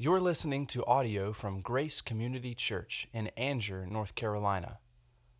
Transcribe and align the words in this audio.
You're 0.00 0.20
listening 0.20 0.68
to 0.68 0.86
audio 0.86 1.32
from 1.32 1.60
Grace 1.60 2.00
Community 2.00 2.54
Church 2.54 3.08
in 3.12 3.32
Angier, 3.36 3.84
North 3.84 4.14
Carolina. 4.14 4.78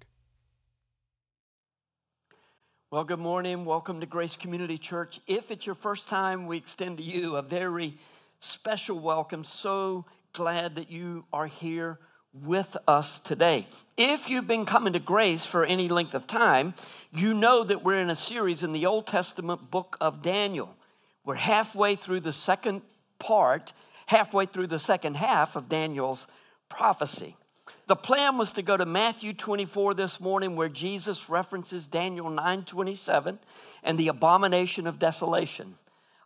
Well, 2.90 3.04
good 3.04 3.20
morning. 3.20 3.66
Welcome 3.66 4.00
to 4.00 4.06
Grace 4.06 4.38
Community 4.38 4.78
Church. 4.78 5.20
If 5.28 5.52
it's 5.52 5.66
your 5.66 5.76
first 5.76 6.08
time, 6.08 6.48
we 6.48 6.56
extend 6.56 7.00
to 7.00 7.04
you 7.04 7.36
a 7.36 7.42
very 7.42 7.98
special 8.40 8.98
welcome. 8.98 9.44
So 9.44 10.06
glad 10.32 10.76
that 10.76 10.90
you 10.90 11.26
are 11.34 11.48
here 11.48 12.00
with 12.34 12.78
us 12.88 13.20
today. 13.20 13.68
If 13.98 14.30
you've 14.30 14.48
been 14.48 14.66
coming 14.66 14.94
to 14.94 15.00
Grace 15.00 15.44
for 15.44 15.66
any 15.66 15.90
length 15.90 16.14
of 16.14 16.28
time, 16.28 16.74
you 17.14 17.34
know 17.34 17.64
that 17.64 17.84
we're 17.84 18.00
in 18.00 18.10
a 18.10 18.16
series 18.16 18.64
in 18.64 18.72
the 18.72 18.86
Old 18.86 19.08
Testament 19.08 19.70
book 19.70 19.98
of 20.00 20.22
Daniel. 20.22 20.76
We're 21.26 21.36
halfway 21.36 21.96
through 21.96 22.22
the 22.22 22.34
second 22.34 22.84
part, 23.20 23.74
halfway 24.06 24.46
through 24.46 24.68
the 24.68 24.80
second 24.80 25.18
half 25.18 25.56
of 25.56 25.68
Daniel's 25.68 26.26
prophecy. 26.70 27.36
The 27.88 27.96
plan 27.96 28.38
was 28.38 28.54
to 28.54 28.62
go 28.62 28.78
to 28.78 28.86
Matthew 28.86 29.34
24 29.34 29.94
this 29.96 30.22
morning 30.22 30.56
where 30.56 30.70
Jesus 30.70 31.30
references 31.30 31.88
Daniel 31.88 32.30
9:27 32.30 33.40
and 33.84 33.98
the 33.98 34.08
abomination 34.08 34.88
of 34.88 34.98
desolation. 34.98 35.76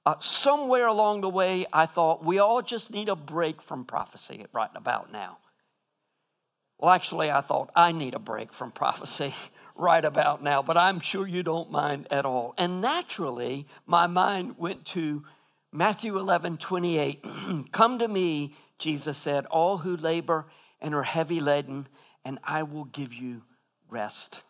Uh, 0.05 0.13
somewhere 0.19 0.85
along 0.85 1.21
the 1.21 1.29
way, 1.29 1.65
I 1.73 1.87
thought 1.87 2.23
we 2.23 2.37
all 2.37 2.61
just 2.61 2.91
need 2.91 3.09
a 3.09 3.15
break 3.15 3.61
from 3.61 3.85
prophecy 3.85 4.45
right 4.53 4.69
about 4.75 5.11
now. 5.11 5.37
Well, 6.77 6.91
actually, 6.91 7.31
I 7.31 7.41
thought 7.41 7.71
I 7.75 7.91
need 7.91 8.13
a 8.13 8.19
break 8.19 8.53
from 8.53 8.71
prophecy 8.71 9.33
right 9.75 10.03
about 10.03 10.43
now, 10.43 10.61
but 10.61 10.77
I'm 10.77 10.99
sure 10.99 11.27
you 11.27 11.43
don't 11.43 11.71
mind 11.71 12.07
at 12.11 12.25
all. 12.25 12.53
And 12.57 12.81
naturally, 12.81 13.67
my 13.85 14.07
mind 14.07 14.57
went 14.57 14.85
to 14.87 15.23
Matthew 15.71 16.17
11 16.17 16.57
28. 16.57 17.25
Come 17.71 17.99
to 17.99 18.07
me, 18.07 18.53
Jesus 18.77 19.17
said, 19.17 19.45
all 19.47 19.77
who 19.77 19.95
labor 19.95 20.45
and 20.81 20.93
are 20.93 21.03
heavy 21.03 21.39
laden, 21.39 21.87
and 22.23 22.39
I 22.43 22.63
will 22.63 22.85
give 22.85 23.13
you 23.13 23.41
rest. 23.89 24.41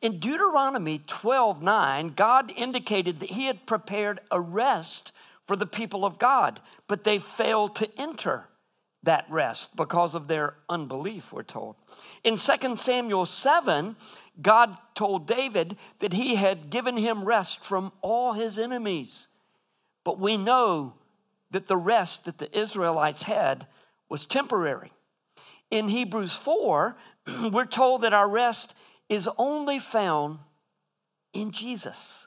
In 0.00 0.18
Deuteronomy 0.18 1.00
12 1.06 1.62
9, 1.62 2.08
God 2.10 2.52
indicated 2.56 3.20
that 3.20 3.30
He 3.30 3.46
had 3.46 3.66
prepared 3.66 4.20
a 4.30 4.40
rest 4.40 5.12
for 5.46 5.56
the 5.56 5.66
people 5.66 6.04
of 6.04 6.18
God, 6.18 6.60
but 6.86 7.04
they 7.04 7.18
failed 7.18 7.76
to 7.76 7.88
enter 7.98 8.47
that 9.04 9.26
rest 9.30 9.74
because 9.76 10.14
of 10.14 10.28
their 10.28 10.54
unbelief, 10.68 11.32
we're 11.32 11.42
told. 11.42 11.76
In 12.24 12.36
2 12.36 12.76
Samuel 12.76 13.26
7, 13.26 13.96
God 14.42 14.76
told 14.94 15.26
David 15.26 15.76
that 16.00 16.12
he 16.12 16.34
had 16.34 16.70
given 16.70 16.96
him 16.96 17.24
rest 17.24 17.64
from 17.64 17.92
all 18.00 18.32
his 18.32 18.58
enemies. 18.58 19.28
But 20.04 20.18
we 20.18 20.36
know 20.36 20.94
that 21.50 21.66
the 21.66 21.76
rest 21.76 22.24
that 22.24 22.38
the 22.38 22.58
Israelites 22.58 23.22
had 23.22 23.66
was 24.08 24.26
temporary. 24.26 24.92
In 25.70 25.88
Hebrews 25.88 26.34
4, 26.34 26.96
we're 27.52 27.66
told 27.66 28.02
that 28.02 28.14
our 28.14 28.28
rest 28.28 28.74
is 29.08 29.28
only 29.38 29.78
found 29.78 30.38
in 31.32 31.52
Jesus. 31.52 32.26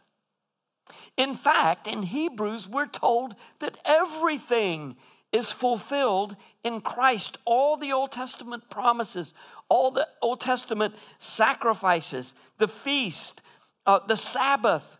In 1.18 1.36
fact, 1.36 1.88
in 1.88 2.04
Hebrews, 2.04 2.68
we're 2.68 2.88
told 2.88 3.36
that 3.60 3.78
everything 3.86 4.96
is 5.32 5.52
fulfilled 5.52 6.36
in 6.64 6.82
Christ. 6.82 7.38
All 7.46 7.78
the 7.78 7.94
Old 7.94 8.12
Testament 8.12 8.70
promises, 8.70 9.34
all 9.70 9.92
the 9.92 10.08
Old 10.22 10.42
Testament 10.42 10.96
sacrifices, 11.20 12.34
the 12.58 12.68
feast, 12.68 13.42
uh, 13.86 14.00
the 14.08 14.18
Sabbath. 14.18 14.98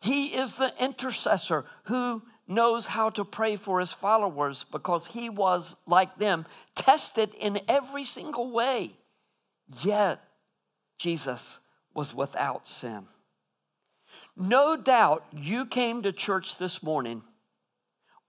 He 0.00 0.28
is 0.28 0.56
the 0.56 0.72
intercessor 0.82 1.64
who 1.84 2.22
knows 2.46 2.86
how 2.86 3.10
to 3.10 3.24
pray 3.24 3.56
for 3.56 3.80
his 3.80 3.92
followers 3.92 4.64
because 4.70 5.06
he 5.06 5.28
was, 5.28 5.76
like 5.86 6.18
them, 6.18 6.46
tested 6.74 7.34
in 7.34 7.60
every 7.68 8.04
single 8.04 8.50
way. 8.50 8.92
Yet, 9.82 10.20
Jesus 10.98 11.58
was 11.94 12.14
without 12.14 12.68
sin. 12.68 13.06
No 14.36 14.76
doubt 14.76 15.24
you 15.32 15.66
came 15.66 16.02
to 16.02 16.12
church 16.12 16.58
this 16.58 16.82
morning 16.82 17.22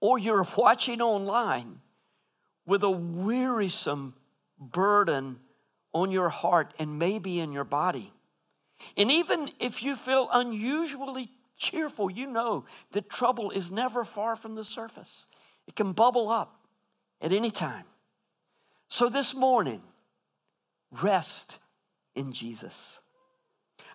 or 0.04 0.18
you're 0.18 0.46
watching 0.58 1.00
online 1.00 1.80
with 2.66 2.82
a 2.82 2.90
wearisome 2.90 4.12
burden 4.60 5.38
on 5.94 6.10
your 6.10 6.28
heart 6.28 6.74
and 6.78 6.98
maybe 6.98 7.40
in 7.40 7.52
your 7.52 7.64
body. 7.64 8.12
And 8.98 9.10
even 9.10 9.50
if 9.58 9.82
you 9.82 9.96
feel 9.96 10.28
unusually 10.30 11.30
cheerful, 11.56 12.10
you 12.10 12.26
know 12.26 12.66
that 12.92 13.08
trouble 13.08 13.50
is 13.50 13.72
never 13.72 14.04
far 14.04 14.36
from 14.36 14.56
the 14.56 14.64
surface. 14.64 15.26
It 15.66 15.74
can 15.74 15.92
bubble 15.94 16.28
up 16.28 16.54
at 17.22 17.32
any 17.32 17.50
time. 17.50 17.86
So 18.88 19.08
this 19.08 19.34
morning, 19.34 19.80
rest 21.00 21.56
in 22.14 22.34
Jesus. 22.34 23.00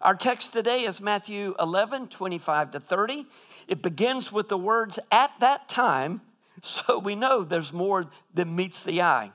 Our 0.01 0.15
text 0.15 0.53
today 0.53 0.85
is 0.85 1.01
Matthew 1.01 1.55
11, 1.59 2.07
25 2.07 2.71
to 2.71 2.79
30. 2.79 3.25
It 3.67 3.81
begins 3.81 4.31
with 4.31 4.47
the 4.47 4.57
words, 4.57 4.97
at 5.11 5.31
that 5.41 5.67
time, 5.67 6.21
so 6.61 6.97
we 6.97 7.15
know 7.15 7.43
there's 7.43 7.73
more 7.73 8.05
than 8.33 8.55
meets 8.55 8.81
the 8.81 9.01
eye. 9.01 9.31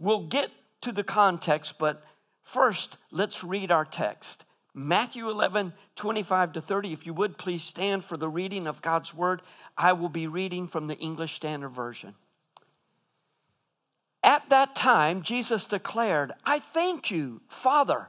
We'll 0.00 0.26
get 0.26 0.50
to 0.80 0.90
the 0.90 1.04
context, 1.04 1.78
but 1.78 2.02
first, 2.42 2.98
let's 3.12 3.44
read 3.44 3.70
our 3.70 3.84
text. 3.84 4.44
Matthew 4.74 5.30
11, 5.30 5.72
25 5.94 6.54
to 6.54 6.60
30. 6.60 6.92
If 6.92 7.06
you 7.06 7.14
would 7.14 7.38
please 7.38 7.62
stand 7.62 8.04
for 8.04 8.16
the 8.16 8.28
reading 8.28 8.66
of 8.66 8.82
God's 8.82 9.14
word, 9.14 9.42
I 9.78 9.92
will 9.92 10.08
be 10.08 10.26
reading 10.26 10.66
from 10.66 10.88
the 10.88 10.96
English 10.96 11.34
Standard 11.34 11.68
Version. 11.68 12.14
At 14.24 14.50
that 14.50 14.74
time, 14.74 15.22
Jesus 15.22 15.66
declared, 15.66 16.32
I 16.44 16.58
thank 16.58 17.12
you, 17.12 17.42
Father 17.46 18.08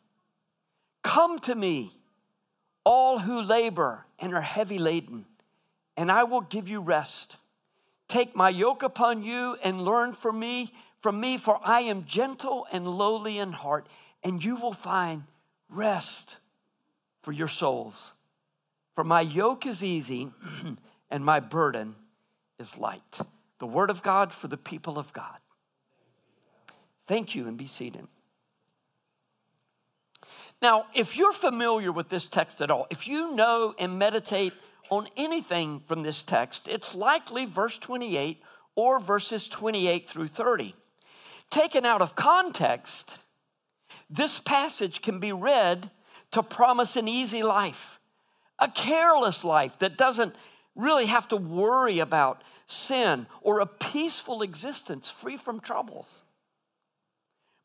Come 1.03 1.39
to 1.39 1.55
me, 1.55 1.91
all 2.83 3.19
who 3.19 3.41
labor 3.41 4.05
and 4.19 4.33
are 4.33 4.41
heavy 4.41 4.77
laden, 4.77 5.25
and 5.97 6.11
I 6.11 6.23
will 6.23 6.41
give 6.41 6.69
you 6.69 6.81
rest. 6.81 7.37
Take 8.07 8.35
my 8.35 8.49
yoke 8.49 8.83
upon 8.83 9.23
you 9.23 9.57
and 9.63 9.83
learn 9.83 10.13
from 10.13 10.39
me, 10.39 10.73
from 11.01 11.19
me, 11.19 11.37
for 11.37 11.59
I 11.63 11.81
am 11.81 12.05
gentle 12.05 12.67
and 12.71 12.87
lowly 12.87 13.39
in 13.39 13.51
heart, 13.51 13.87
and 14.23 14.43
you 14.43 14.55
will 14.55 14.73
find 14.73 15.23
rest 15.69 16.37
for 17.23 17.31
your 17.31 17.47
souls. 17.47 18.13
For 18.95 19.03
my 19.03 19.21
yoke 19.21 19.65
is 19.65 19.83
easy 19.83 20.31
and 21.09 21.25
my 21.25 21.39
burden 21.39 21.95
is 22.59 22.77
light. 22.77 23.19
The 23.59 23.67
word 23.67 23.89
of 23.89 24.03
God 24.03 24.33
for 24.33 24.47
the 24.47 24.57
people 24.57 24.99
of 24.99 25.13
God. 25.13 25.37
Thank 27.07 27.35
you 27.35 27.47
and 27.47 27.57
be 27.57 27.67
seated. 27.67 28.07
Now, 30.61 30.85
if 30.93 31.17
you're 31.17 31.33
familiar 31.33 31.91
with 31.91 32.09
this 32.09 32.29
text 32.29 32.61
at 32.61 32.69
all, 32.69 32.85
if 32.89 33.07
you 33.07 33.33
know 33.33 33.73
and 33.79 33.97
meditate 33.97 34.53
on 34.89 35.07
anything 35.17 35.81
from 35.87 36.03
this 36.03 36.23
text, 36.23 36.67
it's 36.67 36.93
likely 36.93 37.45
verse 37.45 37.77
28 37.77 38.41
or 38.75 38.99
verses 38.99 39.47
28 39.47 40.07
through 40.07 40.27
30. 40.27 40.75
Taken 41.49 41.85
out 41.85 42.01
of 42.01 42.15
context, 42.15 43.17
this 44.09 44.39
passage 44.39 45.01
can 45.01 45.19
be 45.19 45.31
read 45.31 45.89
to 46.31 46.43
promise 46.43 46.95
an 46.95 47.07
easy 47.07 47.41
life, 47.41 47.99
a 48.59 48.69
careless 48.69 49.43
life 49.43 49.77
that 49.79 49.97
doesn't 49.97 50.35
really 50.75 51.07
have 51.07 51.27
to 51.29 51.37
worry 51.37 51.99
about 51.99 52.43
sin 52.67 53.27
or 53.41 53.59
a 53.59 53.65
peaceful 53.65 54.41
existence 54.41 55.09
free 55.09 55.37
from 55.37 55.59
troubles. 55.59 56.21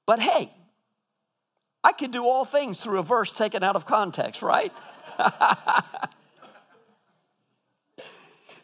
But 0.06 0.20
hey, 0.20 0.50
I 1.86 1.92
can 1.92 2.10
do 2.10 2.24
all 2.24 2.44
things 2.44 2.80
through 2.80 2.98
a 2.98 3.04
verse 3.04 3.30
taken 3.30 3.62
out 3.62 3.76
of 3.76 3.86
context, 3.86 4.42
right? 4.42 4.72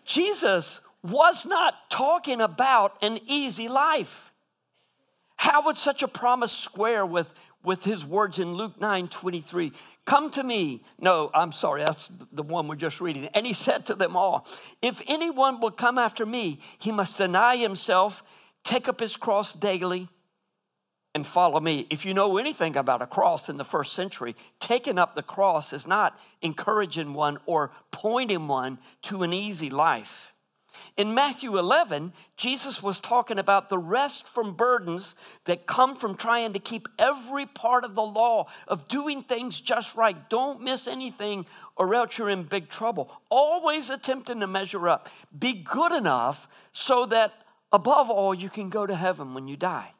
Jesus 0.05 0.81
was 1.05 1.47
not 1.47 1.89
talking 1.89 2.41
about 2.41 2.97
an 3.01 3.21
easy 3.27 3.69
life. 3.69 4.33
How 5.37 5.65
would 5.67 5.77
such 5.77 6.03
a 6.03 6.09
promise 6.09 6.51
square 6.51 7.07
with, 7.07 7.33
with 7.63 7.85
his 7.85 8.05
words 8.05 8.41
in 8.41 8.55
Luke 8.55 8.81
9 8.81 9.07
23. 9.07 9.71
Come 10.05 10.33
to 10.33 10.43
me. 10.43 10.83
No, 10.99 11.31
I'm 11.33 11.53
sorry, 11.53 11.85
that's 11.85 12.11
the 12.33 12.43
one 12.43 12.67
we're 12.67 12.75
just 12.75 13.01
reading. 13.01 13.27
And 13.35 13.47
he 13.47 13.53
said 13.53 13.87
to 13.87 13.95
them 13.95 14.17
all, 14.17 14.49
If 14.83 15.01
anyone 15.07 15.61
will 15.61 15.71
come 15.71 15.97
after 15.97 16.27
me, 16.27 16.59
he 16.81 16.91
must 16.91 17.19
deny 17.19 17.57
himself, 17.57 18.25
take 18.65 18.89
up 18.89 18.99
his 18.99 19.17
cross 19.17 19.53
daily, 19.53 20.09
and 21.15 21.27
follow 21.27 21.61
me. 21.61 21.87
If 21.91 22.05
you 22.05 22.15
know 22.15 22.39
anything 22.39 22.77
about 22.77 23.03
a 23.03 23.07
cross 23.07 23.49
in 23.49 23.59
the 23.59 23.65
first 23.65 23.93
century, 23.93 24.35
taking 24.61 24.99
up 24.99 25.15
the 25.15 25.23
cross 25.23 25.73
is 25.73 25.87
not 25.87 26.19
encouraging 26.41 27.13
one 27.15 27.39
or 27.47 27.71
pointing 27.91 28.49
one 28.49 28.79
to 29.03 29.23
an 29.23 29.33
easy 29.33 29.69
life. 29.69 30.33
In 30.97 31.13
Matthew 31.13 31.59
11, 31.59 32.15
Jesus 32.39 32.83
was 32.83 32.99
talking 32.99 33.39
about 33.39 33.69
the 33.69 33.79
rest 33.79 34.27
from 34.27 34.55
burdens 34.55 35.17
that 35.45 35.67
come 35.67 35.97
from 35.97 36.17
trying 36.17 36.55
to 36.55 36.59
keep 36.59 36.89
every 36.99 37.45
part 37.45 37.85
of 37.85 37.95
the 37.95 38.03
law, 38.03 38.47
of 38.67 38.89
doing 38.89 39.23
things 39.23 39.61
just 39.61 39.95
right. 39.97 40.31
Don't 40.31 40.63
miss 40.63 40.89
anything, 40.89 41.45
or 41.77 41.95
else 41.95 42.17
you're 42.17 42.31
in 42.31 42.45
big 42.45 42.71
trouble. 42.71 43.13
Always 43.29 43.91
attempting 43.91 44.41
to 44.41 44.47
measure 44.47 44.89
up. 44.89 45.11
Be 45.39 45.53
good 45.53 45.93
enough 45.93 46.49
so 46.73 47.05
that 47.07 47.33
above 47.71 48.09
all, 48.09 48.35
you 48.35 48.49
can 48.49 48.71
go 48.71 48.87
to 48.87 48.97
heaven 48.97 49.35
when 49.35 49.49
you 49.49 49.59
die. 49.59 49.93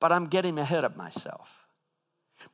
But 0.00 0.12
I'm 0.12 0.26
getting 0.26 0.58
ahead 0.58 0.84
of 0.84 0.96
myself. 0.96 1.48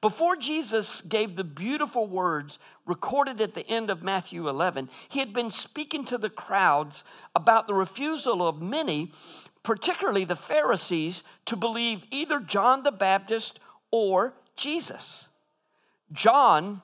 Before 0.00 0.36
Jesus 0.36 1.00
gave 1.02 1.36
the 1.36 1.44
beautiful 1.44 2.06
words 2.06 2.58
recorded 2.86 3.40
at 3.40 3.54
the 3.54 3.66
end 3.68 3.90
of 3.90 4.02
Matthew 4.02 4.48
11, 4.48 4.88
he 5.08 5.18
had 5.18 5.32
been 5.32 5.50
speaking 5.50 6.04
to 6.06 6.18
the 6.18 6.30
crowds 6.30 7.04
about 7.34 7.66
the 7.66 7.74
refusal 7.74 8.46
of 8.46 8.62
many, 8.62 9.12
particularly 9.62 10.24
the 10.24 10.36
Pharisees, 10.36 11.24
to 11.46 11.56
believe 11.56 12.04
either 12.10 12.38
John 12.40 12.84
the 12.84 12.92
Baptist 12.92 13.58
or 13.90 14.34
Jesus. 14.56 15.28
John 16.12 16.82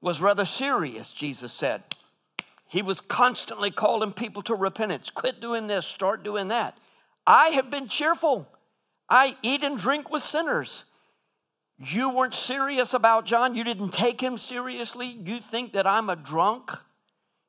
was 0.00 0.20
rather 0.20 0.44
serious, 0.44 1.12
Jesus 1.12 1.52
said. 1.52 1.82
He 2.68 2.82
was 2.82 3.00
constantly 3.00 3.70
calling 3.70 4.12
people 4.12 4.42
to 4.42 4.54
repentance. 4.54 5.10
Quit 5.10 5.40
doing 5.40 5.66
this, 5.66 5.86
start 5.86 6.22
doing 6.22 6.48
that. 6.48 6.78
I 7.26 7.48
have 7.48 7.70
been 7.70 7.88
cheerful. 7.88 8.46
I 9.08 9.36
eat 9.42 9.62
and 9.62 9.78
drink 9.78 10.10
with 10.10 10.22
sinners. 10.22 10.84
You 11.78 12.10
weren't 12.10 12.34
serious 12.34 12.92
about 12.92 13.24
John. 13.24 13.54
You 13.54 13.64
didn't 13.64 13.90
take 13.90 14.20
him 14.20 14.36
seriously. 14.36 15.06
You 15.06 15.40
think 15.40 15.72
that 15.74 15.86
I'm 15.86 16.10
a 16.10 16.16
drunk. 16.16 16.72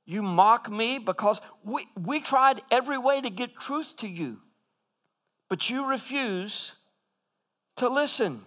You 0.06 0.24
mock 0.24 0.72
me 0.72 1.00
because 1.00 1.42
we, 1.64 1.88
we 2.00 2.20
tried 2.20 2.62
every 2.72 2.98
way 2.98 3.22
to 3.22 3.30
get 3.30 3.60
truth 3.60 3.96
to 3.98 4.08
you, 4.08 4.40
but 5.50 5.70
you 5.70 5.86
refuse 5.88 6.74
to 7.76 7.90
listen. 7.90 8.42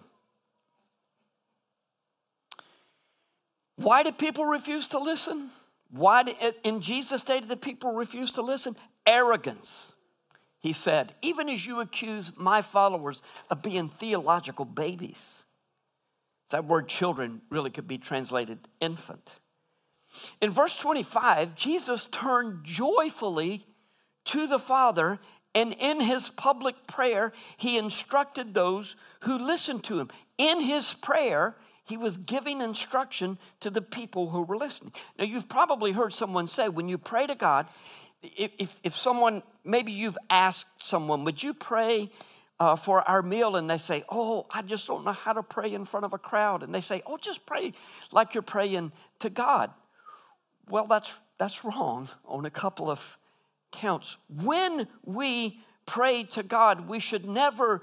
Why 3.77 4.03
did 4.03 4.17
people 4.17 4.45
refuse 4.45 4.87
to 4.87 4.99
listen? 4.99 5.49
Why 5.89 6.23
in 6.63 6.81
Jesus' 6.81 7.23
day 7.23 7.39
did 7.39 7.49
the 7.49 7.57
people 7.57 7.93
refuse 7.93 8.33
to 8.33 8.41
listen? 8.41 8.75
Arrogance. 9.05 9.92
He 10.63 10.71
said, 10.71 11.13
even 11.21 11.49
as 11.49 11.67
you 11.67 11.81
accuse 11.81 12.31
my 12.37 12.61
followers 12.61 13.21
of 13.49 13.61
being 13.61 13.89
theological 13.89 14.63
babies. 14.63 15.43
That 16.51 16.63
word 16.63 16.87
children 16.87 17.41
really 17.49 17.69
could 17.69 17.87
be 17.87 17.97
translated 17.97 18.59
infant. 18.79 19.39
In 20.41 20.51
verse 20.51 20.77
25, 20.77 21.55
Jesus 21.55 22.05
turned 22.05 22.63
joyfully 22.63 23.65
to 24.25 24.47
the 24.47 24.59
Father, 24.59 25.19
and 25.53 25.73
in 25.73 25.99
his 25.99 26.29
public 26.29 26.87
prayer, 26.87 27.33
he 27.57 27.77
instructed 27.77 28.53
those 28.53 28.95
who 29.23 29.37
listened 29.37 29.83
to 29.85 29.99
him. 29.99 30.09
In 30.37 30.61
his 30.61 30.93
prayer, 30.93 31.57
he 31.83 31.97
was 31.97 32.15
giving 32.15 32.61
instruction 32.61 33.37
to 33.59 33.69
the 33.69 33.81
people 33.81 34.29
who 34.29 34.43
were 34.43 34.55
listening. 34.55 34.93
Now, 35.19 35.25
you've 35.25 35.49
probably 35.49 35.91
heard 35.91 36.13
someone 36.13 36.47
say, 36.47 36.69
when 36.69 36.87
you 36.87 36.97
pray 36.97 37.27
to 37.27 37.35
God, 37.35 37.67
if, 38.23 38.75
if 38.83 38.95
someone, 38.95 39.43
maybe 39.63 39.91
you've 39.91 40.17
asked 40.29 40.67
someone, 40.83 41.23
would 41.25 41.41
you 41.41 41.53
pray 41.53 42.09
uh, 42.59 42.75
for 42.75 43.07
our 43.07 43.21
meal 43.21 43.55
and 43.55 43.69
they 43.69 43.77
say, 43.77 44.03
Oh, 44.09 44.45
I 44.49 44.61
just 44.61 44.87
don't 44.87 45.03
know 45.03 45.11
how 45.11 45.33
to 45.33 45.43
pray 45.43 45.73
in 45.73 45.85
front 45.85 46.05
of 46.05 46.13
a 46.13 46.17
crowd. 46.17 46.63
And 46.63 46.73
they 46.73 46.81
say, 46.81 47.01
Oh, 47.05 47.17
just 47.17 47.45
pray 47.45 47.73
like 48.11 48.33
you're 48.33 48.43
praying 48.43 48.91
to 49.19 49.29
God. 49.29 49.71
Well, 50.69 50.87
that's, 50.87 51.17
that's 51.37 51.65
wrong 51.65 52.07
on 52.25 52.45
a 52.45 52.49
couple 52.49 52.89
of 52.89 53.17
counts. 53.71 54.17
When 54.29 54.87
we 55.03 55.59
pray 55.85 56.23
to 56.23 56.43
God, 56.43 56.87
we 56.87 56.99
should 56.99 57.27
never 57.27 57.81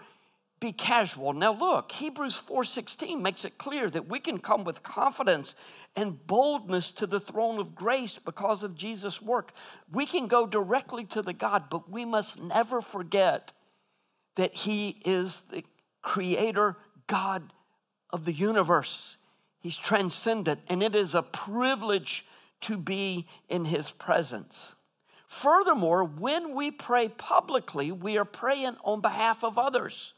be 0.60 0.72
casual. 0.72 1.32
Now 1.32 1.52
look, 1.52 1.90
Hebrews 1.90 2.36
4:16 2.36 3.22
makes 3.22 3.46
it 3.46 3.56
clear 3.56 3.88
that 3.88 4.08
we 4.08 4.20
can 4.20 4.38
come 4.38 4.62
with 4.62 4.82
confidence 4.82 5.54
and 5.96 6.26
boldness 6.26 6.92
to 6.92 7.06
the 7.06 7.18
throne 7.18 7.58
of 7.58 7.74
grace 7.74 8.18
because 8.18 8.62
of 8.62 8.76
Jesus' 8.76 9.22
work. 9.22 9.54
We 9.90 10.04
can 10.04 10.26
go 10.26 10.46
directly 10.46 11.06
to 11.06 11.22
the 11.22 11.32
God, 11.32 11.70
but 11.70 11.88
we 11.88 12.04
must 12.04 12.38
never 12.40 12.82
forget 12.82 13.54
that 14.36 14.54
He 14.54 15.00
is 15.04 15.40
the 15.50 15.64
creator 16.02 16.76
God 17.06 17.52
of 18.10 18.26
the 18.26 18.32
universe. 18.32 19.16
He's 19.60 19.76
transcendent, 19.76 20.60
and 20.68 20.82
it 20.82 20.94
is 20.94 21.14
a 21.14 21.22
privilege 21.22 22.26
to 22.62 22.76
be 22.76 23.26
in 23.48 23.64
His 23.64 23.90
presence. 23.90 24.74
Furthermore, 25.26 26.04
when 26.04 26.54
we 26.54 26.70
pray 26.70 27.08
publicly, 27.08 27.92
we 27.92 28.18
are 28.18 28.24
praying 28.26 28.76
on 28.84 29.00
behalf 29.00 29.42
of 29.42 29.56
others. 29.56 30.12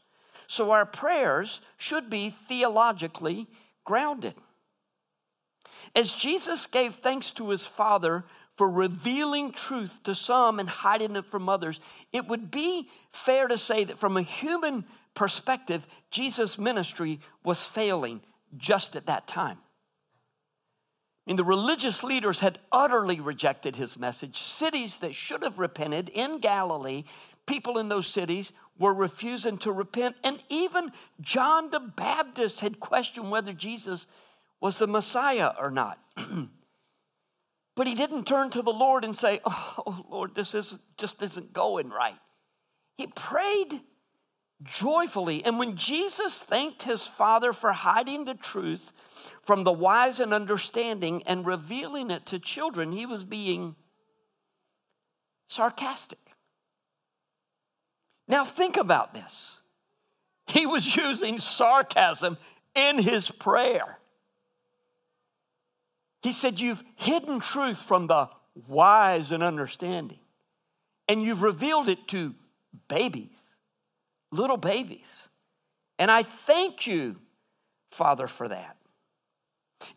So 0.47 0.71
our 0.71 0.85
prayers 0.85 1.61
should 1.77 2.09
be 2.09 2.35
theologically 2.47 3.47
grounded. 3.85 4.35
As 5.95 6.13
Jesus 6.13 6.67
gave 6.67 6.95
thanks 6.95 7.31
to 7.33 7.49
his 7.49 7.65
Father 7.65 8.23
for 8.55 8.69
revealing 8.69 9.51
truth 9.51 10.01
to 10.03 10.15
some 10.15 10.59
and 10.59 10.69
hiding 10.69 11.15
it 11.15 11.25
from 11.25 11.49
others, 11.49 11.79
it 12.11 12.27
would 12.27 12.51
be 12.51 12.89
fair 13.11 13.47
to 13.47 13.57
say 13.57 13.83
that 13.83 13.99
from 13.99 14.17
a 14.17 14.21
human 14.21 14.85
perspective, 15.15 15.85
Jesus' 16.11 16.57
ministry 16.57 17.19
was 17.43 17.65
failing 17.65 18.21
just 18.57 18.95
at 18.95 19.07
that 19.07 19.27
time. 19.27 19.57
I 21.25 21.29
mean, 21.29 21.37
the 21.37 21.43
religious 21.43 22.03
leaders 22.03 22.41
had 22.41 22.59
utterly 22.71 23.19
rejected 23.19 23.75
his 23.75 23.97
message. 23.97 24.37
Cities 24.37 24.97
that 24.97 25.15
should 25.15 25.41
have 25.41 25.57
repented 25.57 26.09
in 26.09 26.39
Galilee, 26.39 27.05
people 27.45 27.77
in 27.77 27.87
those 27.87 28.07
cities 28.07 28.51
were 28.77 28.93
refusing 28.93 29.57
to 29.59 29.71
repent. 29.71 30.15
And 30.23 30.41
even 30.49 30.91
John 31.21 31.69
the 31.69 31.79
Baptist 31.79 32.59
had 32.59 32.79
questioned 32.79 33.31
whether 33.31 33.53
Jesus 33.53 34.07
was 34.59 34.79
the 34.79 34.87
Messiah 34.87 35.51
or 35.59 35.71
not. 35.71 35.99
But 37.75 37.87
he 37.87 37.95
didn't 37.95 38.27
turn 38.27 38.49
to 38.51 38.61
the 38.61 38.71
Lord 38.71 39.03
and 39.03 39.15
say, 39.15 39.41
oh, 39.45 39.73
oh, 39.85 40.05
Lord, 40.09 40.35
this 40.35 40.53
is, 40.53 40.77
just 40.97 41.21
isn't 41.21 41.53
going 41.53 41.89
right. 41.89 42.19
He 42.97 43.07
prayed 43.07 43.81
joyfully. 44.61 45.43
And 45.43 45.57
when 45.57 45.75
Jesus 45.75 46.37
thanked 46.37 46.83
his 46.83 47.07
Father 47.07 47.51
for 47.51 47.71
hiding 47.71 48.25
the 48.25 48.35
truth 48.35 48.93
from 49.41 49.63
the 49.63 49.71
wise 49.71 50.19
and 50.19 50.33
understanding 50.33 51.23
and 51.25 51.45
revealing 51.45 52.11
it 52.11 52.27
to 52.27 52.37
children, 52.37 52.91
he 52.91 53.07
was 53.07 53.23
being 53.23 53.75
sarcastic. 55.47 56.19
Now, 58.27 58.45
think 58.45 58.77
about 58.77 59.13
this. 59.13 59.57
He 60.47 60.65
was 60.65 60.95
using 60.95 61.37
sarcasm 61.37 62.37
in 62.75 62.97
his 62.97 63.29
prayer. 63.29 63.97
He 66.21 66.31
said, 66.31 66.59
You've 66.59 66.83
hidden 66.95 67.39
truth 67.39 67.81
from 67.81 68.07
the 68.07 68.29
wise 68.67 69.31
and 69.31 69.43
understanding, 69.43 70.19
and 71.07 71.21
you've 71.21 71.41
revealed 71.41 71.89
it 71.89 72.07
to 72.09 72.33
babies, 72.87 73.37
little 74.31 74.57
babies. 74.57 75.27
And 75.99 76.09
I 76.09 76.23
thank 76.23 76.87
you, 76.87 77.17
Father, 77.91 78.27
for 78.27 78.47
that. 78.47 78.77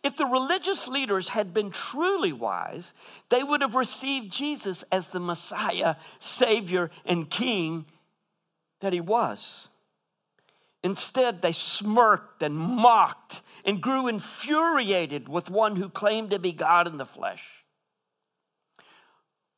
If 0.03 0.17
the 0.17 0.25
religious 0.25 0.87
leaders 0.87 1.29
had 1.29 1.53
been 1.53 1.71
truly 1.71 2.33
wise, 2.33 2.93
they 3.29 3.41
would 3.41 3.61
have 3.61 3.75
received 3.75 4.31
Jesus 4.31 4.83
as 4.91 5.07
the 5.07 5.19
Messiah, 5.19 5.95
Savior, 6.19 6.91
and 7.05 7.29
King 7.29 7.85
that 8.81 8.93
he 8.93 9.01
was. 9.01 9.69
Instead, 10.83 11.41
they 11.41 11.51
smirked 11.51 12.43
and 12.43 12.55
mocked 12.55 13.41
and 13.65 13.81
grew 13.81 14.07
infuriated 14.07 15.27
with 15.27 15.49
one 15.49 15.75
who 15.75 15.89
claimed 15.89 16.29
to 16.29 16.39
be 16.39 16.51
God 16.51 16.87
in 16.87 16.97
the 16.97 17.05
flesh. 17.05 17.65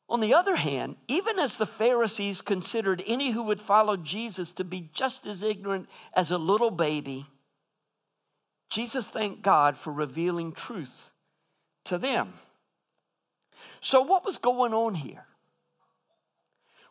On 0.08 0.18
the 0.18 0.34
other 0.34 0.56
hand, 0.56 0.96
even 1.06 1.38
as 1.38 1.56
the 1.56 1.66
Pharisees 1.66 2.40
considered 2.40 3.02
any 3.06 3.30
who 3.30 3.44
would 3.44 3.62
follow 3.62 3.96
Jesus 3.96 4.50
to 4.52 4.64
be 4.64 4.90
just 4.92 5.24
as 5.24 5.42
ignorant 5.42 5.88
as 6.14 6.32
a 6.32 6.38
little 6.38 6.72
baby, 6.72 7.26
Jesus 8.70 9.08
thanked 9.08 9.42
God 9.42 9.76
for 9.76 9.92
revealing 9.92 10.52
truth 10.52 11.10
to 11.84 11.96
them. 11.96 12.32
So, 13.80 14.02
what 14.02 14.24
was 14.24 14.38
going 14.38 14.74
on 14.74 14.94
here? 14.94 15.26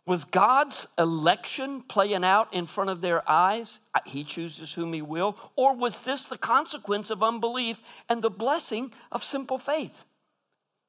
Was 0.06 0.25
God's 0.25 0.88
election 0.98 1.82
playing 1.82 2.24
out 2.24 2.53
in 2.53 2.65
front 2.65 2.89
of 2.89 3.01
their 3.01 3.29
eyes? 3.29 3.82
He 4.06 4.24
chooses 4.24 4.74
whom 4.74 4.94
He 4.94 5.01
will. 5.01 5.38
Or 5.56 5.75
was 5.75 6.00
this 6.00 6.25
the 6.25 6.38
consequence 6.38 7.12
of 7.12 7.22
unbelief 7.22 7.79
and 8.08 8.22
the 8.22 8.29
blessing 8.29 8.91
of 9.12 9.24
simple 9.24 9.60
faith? 9.60 10.06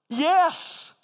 Yes, 0.09 0.95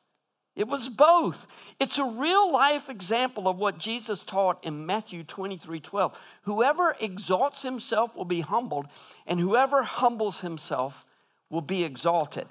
it 0.56 0.66
was 0.66 0.88
both. 0.88 1.46
It's 1.78 1.98
a 1.98 2.04
real 2.04 2.50
life 2.50 2.88
example 2.88 3.46
of 3.46 3.58
what 3.58 3.78
Jesus 3.78 4.22
taught 4.22 4.64
in 4.64 4.86
Matthew 4.86 5.22
23 5.22 5.80
12. 5.80 6.18
Whoever 6.42 6.96
exalts 6.98 7.62
himself 7.62 8.16
will 8.16 8.24
be 8.24 8.40
humbled, 8.40 8.86
and 9.26 9.38
whoever 9.38 9.82
humbles 9.82 10.40
himself 10.40 11.04
will 11.50 11.60
be 11.60 11.84
exalted. 11.84 12.46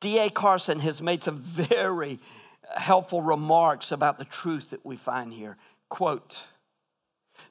D.A. 0.00 0.28
Carson 0.28 0.80
has 0.80 1.00
made 1.00 1.24
some 1.24 1.38
very 1.42 2.18
helpful 2.76 3.22
remarks 3.22 3.92
about 3.92 4.18
the 4.18 4.24
truth 4.24 4.70
that 4.70 4.84
we 4.84 4.96
find 4.96 5.32
here. 5.32 5.56
Quote 5.88 6.46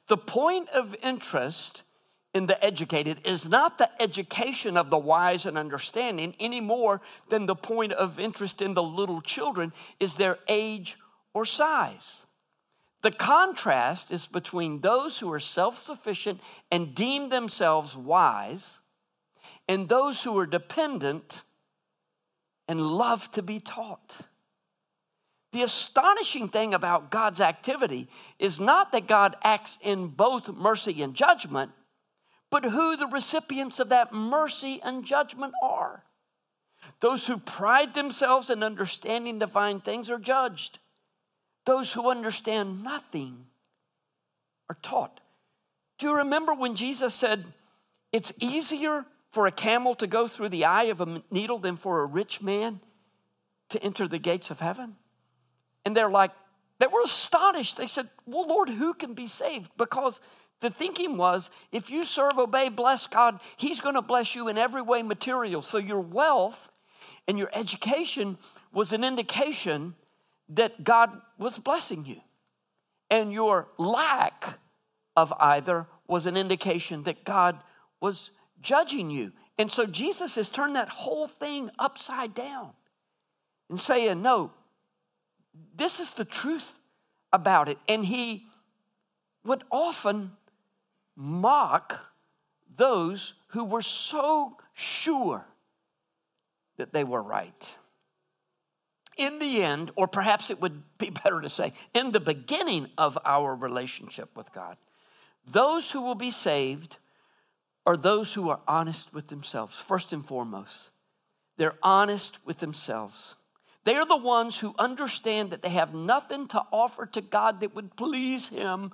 The 0.08 0.16
point 0.16 0.68
of 0.70 0.94
interest 1.02 1.82
in 2.34 2.46
the 2.46 2.62
educated 2.64 3.26
is 3.26 3.48
not 3.48 3.78
the 3.78 3.90
education 4.02 4.76
of 4.76 4.90
the 4.90 4.98
wise 4.98 5.46
and 5.46 5.56
understanding 5.56 6.34
any 6.40 6.60
more 6.60 7.00
than 7.28 7.46
the 7.46 7.54
point 7.54 7.92
of 7.92 8.18
interest 8.18 8.60
in 8.60 8.74
the 8.74 8.82
little 8.82 9.20
children 9.20 9.72
is 10.00 10.16
their 10.16 10.38
age 10.48 10.98
or 11.32 11.44
size. 11.44 12.26
The 13.02 13.12
contrast 13.12 14.10
is 14.10 14.26
between 14.26 14.80
those 14.80 15.20
who 15.20 15.30
are 15.32 15.40
self 15.40 15.76
sufficient 15.78 16.40
and 16.70 16.94
deem 16.94 17.28
themselves 17.28 17.96
wise 17.96 18.80
and 19.68 19.88
those 19.88 20.22
who 20.22 20.36
are 20.38 20.46
dependent 20.46 21.42
and 22.66 22.80
love 22.84 23.30
to 23.32 23.42
be 23.42 23.60
taught. 23.60 24.22
The 25.54 25.62
astonishing 25.62 26.48
thing 26.48 26.74
about 26.74 27.12
God's 27.12 27.40
activity 27.40 28.08
is 28.40 28.58
not 28.58 28.90
that 28.90 29.06
God 29.06 29.36
acts 29.44 29.78
in 29.80 30.08
both 30.08 30.48
mercy 30.48 31.00
and 31.00 31.14
judgment, 31.14 31.70
but 32.50 32.64
who 32.64 32.96
the 32.96 33.06
recipients 33.06 33.78
of 33.78 33.90
that 33.90 34.12
mercy 34.12 34.80
and 34.82 35.04
judgment 35.04 35.54
are. 35.62 36.02
Those 36.98 37.28
who 37.28 37.36
pride 37.36 37.94
themselves 37.94 38.50
in 38.50 38.64
understanding 38.64 39.38
divine 39.38 39.78
things 39.78 40.10
are 40.10 40.18
judged. 40.18 40.80
Those 41.66 41.92
who 41.92 42.10
understand 42.10 42.82
nothing 42.82 43.46
are 44.68 44.78
taught. 44.82 45.20
Do 45.98 46.08
you 46.08 46.16
remember 46.16 46.52
when 46.52 46.74
Jesus 46.74 47.14
said, 47.14 47.44
It's 48.10 48.32
easier 48.40 49.06
for 49.30 49.46
a 49.46 49.52
camel 49.52 49.94
to 49.96 50.08
go 50.08 50.26
through 50.26 50.48
the 50.48 50.64
eye 50.64 50.90
of 50.90 51.00
a 51.00 51.22
needle 51.30 51.60
than 51.60 51.76
for 51.76 52.00
a 52.00 52.06
rich 52.06 52.42
man 52.42 52.80
to 53.68 53.80
enter 53.84 54.08
the 54.08 54.18
gates 54.18 54.50
of 54.50 54.58
heaven? 54.58 54.96
And 55.84 55.96
they're 55.96 56.10
like, 56.10 56.30
they 56.78 56.86
were 56.86 57.02
astonished. 57.02 57.76
They 57.76 57.86
said, 57.86 58.08
Well, 58.26 58.46
Lord, 58.48 58.68
who 58.68 58.94
can 58.94 59.14
be 59.14 59.26
saved? 59.26 59.70
Because 59.76 60.20
the 60.60 60.70
thinking 60.70 61.16
was 61.16 61.50
if 61.72 61.90
you 61.90 62.04
serve, 62.04 62.38
obey, 62.38 62.68
bless 62.68 63.06
God, 63.06 63.40
He's 63.56 63.80
going 63.80 63.94
to 63.94 64.02
bless 64.02 64.34
you 64.34 64.48
in 64.48 64.58
every 64.58 64.82
way 64.82 65.02
material. 65.02 65.62
So 65.62 65.78
your 65.78 66.00
wealth 66.00 66.70
and 67.28 67.38
your 67.38 67.50
education 67.52 68.38
was 68.72 68.92
an 68.92 69.04
indication 69.04 69.94
that 70.50 70.84
God 70.84 71.10
was 71.38 71.58
blessing 71.58 72.04
you. 72.04 72.20
And 73.10 73.32
your 73.32 73.68
lack 73.78 74.58
of 75.16 75.32
either 75.38 75.86
was 76.08 76.26
an 76.26 76.36
indication 76.36 77.04
that 77.04 77.24
God 77.24 77.58
was 78.00 78.30
judging 78.60 79.10
you. 79.10 79.32
And 79.58 79.70
so 79.70 79.86
Jesus 79.86 80.34
has 80.34 80.48
turned 80.50 80.76
that 80.76 80.88
whole 80.88 81.28
thing 81.28 81.70
upside 81.78 82.34
down 82.34 82.70
and 83.70 83.80
saying, 83.80 84.22
No, 84.22 84.50
this 85.76 86.00
is 86.00 86.12
the 86.12 86.24
truth 86.24 86.78
about 87.32 87.68
it. 87.68 87.78
And 87.88 88.04
he 88.04 88.46
would 89.44 89.64
often 89.70 90.32
mock 91.16 92.00
those 92.76 93.34
who 93.48 93.64
were 93.64 93.82
so 93.82 94.56
sure 94.72 95.46
that 96.76 96.92
they 96.92 97.04
were 97.04 97.22
right. 97.22 97.76
In 99.16 99.38
the 99.38 99.62
end, 99.62 99.92
or 99.94 100.08
perhaps 100.08 100.50
it 100.50 100.60
would 100.60 100.82
be 100.98 101.10
better 101.24 101.40
to 101.40 101.48
say, 101.48 101.72
in 101.92 102.10
the 102.10 102.20
beginning 102.20 102.88
of 102.98 103.18
our 103.24 103.54
relationship 103.54 104.36
with 104.36 104.52
God, 104.52 104.76
those 105.46 105.90
who 105.90 106.00
will 106.00 106.14
be 106.14 106.30
saved 106.30 106.96
are 107.86 107.96
those 107.96 108.32
who 108.32 108.48
are 108.48 108.60
honest 108.66 109.12
with 109.12 109.28
themselves, 109.28 109.78
first 109.78 110.12
and 110.12 110.26
foremost. 110.26 110.90
They're 111.58 111.78
honest 111.82 112.44
with 112.46 112.58
themselves. 112.58 113.34
They 113.84 113.96
are 113.96 114.06
the 114.06 114.16
ones 114.16 114.58
who 114.58 114.74
understand 114.78 115.50
that 115.50 115.62
they 115.62 115.68
have 115.70 115.94
nothing 115.94 116.48
to 116.48 116.64
offer 116.72 117.06
to 117.06 117.20
God 117.20 117.60
that 117.60 117.74
would 117.74 117.96
please 117.96 118.48
Him 118.48 118.92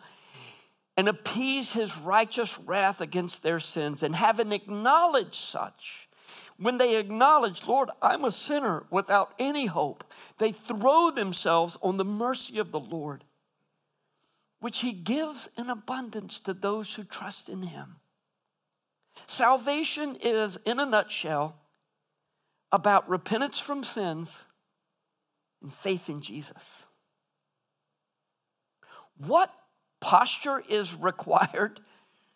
and 0.97 1.09
appease 1.09 1.73
His 1.73 1.97
righteous 1.97 2.59
wrath 2.59 3.00
against 3.00 3.42
their 3.42 3.61
sins. 3.61 4.02
And 4.02 4.14
having 4.14 4.50
acknowledged 4.52 5.37
such, 5.37 6.09
when 6.59 6.76
they 6.78 6.97
acknowledge, 6.97 7.66
Lord, 7.66 7.88
I'm 8.02 8.25
a 8.25 8.32
sinner 8.32 8.85
without 8.90 9.32
any 9.38 9.66
hope, 9.66 10.04
they 10.38 10.52
throw 10.52 11.11
themselves 11.11 11.78
on 11.80 11.97
the 11.97 12.04
mercy 12.04 12.59
of 12.59 12.73
the 12.73 12.80
Lord, 12.80 13.25
which 14.59 14.80
He 14.80 14.92
gives 14.92 15.49
in 15.56 15.70
abundance 15.70 16.40
to 16.40 16.52
those 16.52 16.94
who 16.94 17.04
trust 17.04 17.49
in 17.49 17.62
Him. 17.62 17.97
Salvation 19.26 20.16
is, 20.16 20.59
in 20.64 20.80
a 20.80 20.87
nutshell, 20.87 21.56
about 22.73 23.09
repentance 23.09 23.59
from 23.61 23.85
sins 23.85 24.44
and 25.62 25.72
faith 25.72 26.08
in 26.08 26.20
Jesus. 26.20 26.86
What 29.16 29.52
posture 30.00 30.62
is 30.68 30.94
required 31.00 31.80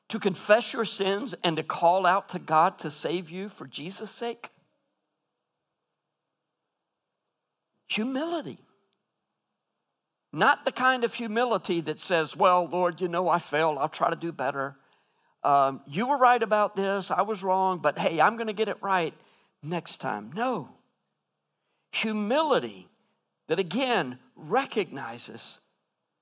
to 0.08 0.18
confess 0.18 0.72
your 0.72 0.84
sins 0.84 1.34
and 1.42 1.56
to 1.56 1.62
call 1.62 2.06
out 2.06 2.28
to 2.30 2.38
God 2.38 2.78
to 2.80 2.90
save 2.90 3.30
you 3.30 3.48
for 3.48 3.66
Jesus' 3.66 4.10
sake? 4.10 4.50
Humility. 7.88 8.58
Not 10.32 10.64
the 10.64 10.72
kind 10.72 11.04
of 11.04 11.14
humility 11.14 11.80
that 11.82 12.00
says, 12.00 12.36
Well, 12.36 12.66
Lord, 12.66 13.00
you 13.00 13.08
know 13.08 13.28
I 13.28 13.38
failed, 13.38 13.78
I'll 13.78 13.88
try 13.88 14.10
to 14.10 14.16
do 14.16 14.32
better. 14.32 14.76
Um, 15.44 15.80
you 15.86 16.06
were 16.06 16.16
right 16.16 16.42
about 16.42 16.74
this, 16.74 17.10
I 17.10 17.22
was 17.22 17.42
wrong, 17.42 17.78
but 17.78 17.98
hey, 17.98 18.20
I'm 18.20 18.36
going 18.36 18.48
to 18.48 18.54
get 18.54 18.68
it 18.68 18.78
right 18.82 19.14
next 19.62 19.98
time. 19.98 20.32
No. 20.34 20.70
Humility 21.92 22.88
that 23.48 23.58
again 23.58 24.18
recognizes 24.36 25.60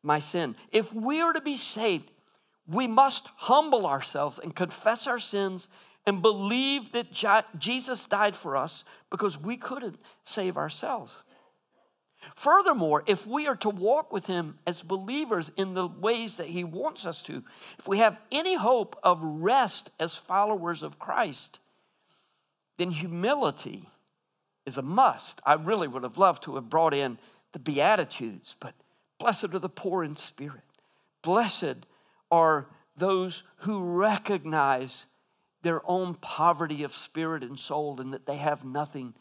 my 0.03 0.19
sin. 0.19 0.57
If 0.71 0.93
we 0.93 1.21
are 1.21 1.33
to 1.33 1.41
be 1.41 1.57
saved, 1.57 2.11
we 2.67 2.87
must 2.87 3.29
humble 3.37 3.87
ourselves 3.87 4.39
and 4.39 4.55
confess 4.55 5.07
our 5.07 5.19
sins 5.19 5.69
and 6.07 6.23
believe 6.23 6.93
that 6.93 7.13
Jesus 7.59 8.07
died 8.07 8.37
for 8.37 8.57
us 8.57 8.85
because 9.11 9.39
we 9.39 9.57
couldn't 9.57 9.99
save 10.25 10.57
ourselves. 10.57 11.23
Furthermore, 12.35 13.03
if 13.07 13.27
we 13.27 13.49
are 13.49 13.57
to 13.57 13.69
walk 13.69 14.13
with 14.13 14.27
Him 14.27 14.59
as 14.67 14.83
believers 14.83 15.51
in 15.57 15.75
the 15.75 15.87
ways 15.87 16.37
that 16.37 16.47
He 16.47 16.65
wants 16.65 17.05
us 17.05 17.23
to, 17.25 17.43
if 17.79 17.89
we 17.89 17.99
have 17.99 18.17
any 18.31 18.55
hope 18.55 18.97
of 19.03 19.21
rest 19.23 19.91
as 19.99 20.15
followers 20.15 20.83
of 20.83 20.99
Christ, 20.99 21.59
then 22.79 22.91
humility 22.91 23.89
is 24.67 24.79
a 24.79 24.83
must. 24.83 25.41
I 25.45 25.55
really 25.55 25.89
would 25.89 26.03
have 26.03 26.19
loved 26.19 26.45
to 26.45 26.55
have 26.57 26.71
brought 26.71 26.95
in 26.95 27.19
the 27.53 27.59
Beatitudes, 27.59 28.57
but 28.61 28.75
blessed 29.19 29.55
are 29.55 29.59
the 29.59 29.69
poor 29.69 30.05
in 30.05 30.17
spirit. 30.17 30.63
Blessed 31.23 31.87
are 32.31 32.67
those 32.97 33.43
who 33.59 33.97
recognize 33.97 35.07
their 35.63 35.81
own 35.89 36.15
poverty 36.15 36.83
of 36.83 36.95
spirit 36.95 37.43
and 37.43 37.59
soul 37.59 38.01
and 38.01 38.13
that 38.13 38.27
they 38.27 38.37
have 38.37 38.65
nothing 38.65 39.15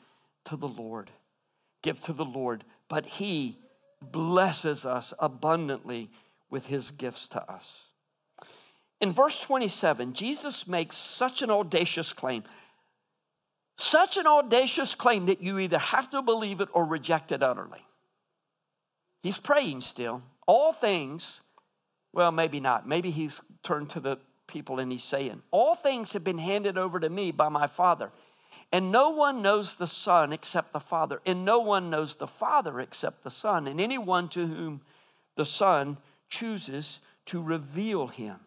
to 0.46 0.56
the 0.56 0.68
Lord. 0.68 1.12
Give 1.82 2.00
to 2.02 2.14
the 2.14 2.26
Lord, 2.26 2.64
but 2.88 3.06
He 3.06 3.58
blesses 4.02 4.86
us 4.86 5.14
abundantly 5.20 6.10
with 6.50 6.66
His 6.66 6.92
gifts 6.92 7.28
to 7.30 7.52
us. 7.52 7.84
In 9.00 9.12
verse 9.12 9.40
27, 9.40 10.14
Jesus 10.14 10.68
makes 10.68 10.96
such 10.96 11.42
an 11.42 11.50
audacious 11.50 12.14
claim. 12.14 12.44
Such 13.78 14.18
an 14.18 14.28
audacious 14.28 14.96
claim 14.96 15.26
that 15.26 15.42
you 15.42 15.60
either 15.60 15.80
have 15.80 16.10
to 16.12 16.22
believe 16.22 16.62
it 16.62 16.70
or 16.74 16.86
reject 16.86 17.32
it 17.32 17.42
utterly. 17.42 17.86
He's 19.24 19.40
praying 19.40 19.82
still. 19.82 20.22
All 20.48 20.74
things, 20.74 21.42
well, 22.14 22.32
maybe 22.32 22.60
not. 22.60 22.88
Maybe 22.88 23.12
he's 23.12 23.42
turned 23.64 23.90
to 23.92 24.00
the 24.00 24.18
people 24.48 24.80
and 24.80 24.92
he's 24.92 25.04
saying, 25.04 25.42
All 25.52 25.76
things 25.76 26.14
have 26.14 26.24
been 26.24 26.38
handed 26.38 26.78
over 26.78 27.00
to 27.00 27.10
me 27.10 27.32
by 27.32 27.50
my 27.50 27.68
Father. 27.68 28.12
And 28.72 28.92
no 28.92 29.10
one 29.10 29.42
knows 29.42 29.76
the 29.76 29.88
Son 29.88 30.34
except 30.34 30.74
the 30.74 30.80
Father, 30.80 31.22
and 31.26 31.46
no 31.46 31.60
one 31.60 31.90
knows 31.90 32.18
the 32.18 32.28
Father 32.28 32.82
except 32.82 33.24
the 33.24 33.32
Son, 33.32 33.68
and 33.68 33.80
anyone 33.80 34.28
to 34.30 34.46
whom 34.46 34.82
the 35.36 35.46
Son 35.46 35.98
chooses 36.30 37.00
to 37.28 37.42
reveal 37.42 38.08
him. 38.08 38.40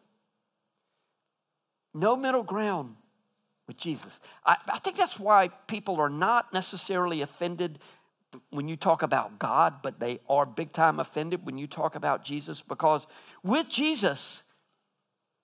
No 1.95 2.17
middle 2.17 2.43
ground 2.43 2.97
with 3.67 3.77
Jesus. 3.77 4.21
I, 4.45 4.57
I 4.69 4.79
think 4.79 4.97
that's 4.97 5.19
why 5.19 5.49
people 5.67 6.01
are 6.01 6.11
not 6.11 6.53
necessarily 6.53 7.23
offended 7.23 7.79
when 8.51 8.69
you 8.69 8.77
talk 8.77 9.03
about 9.03 9.39
God, 9.39 9.75
but 9.83 10.01
they 10.01 10.21
are 10.29 10.45
big 10.45 10.73
time 10.73 10.99
offended 10.99 11.47
when 11.47 11.57
you 11.57 11.67
talk 11.67 11.95
about 11.95 12.25
Jesus 12.25 12.63
because 12.63 13.07
with 13.43 13.69
Jesus, 13.69 14.43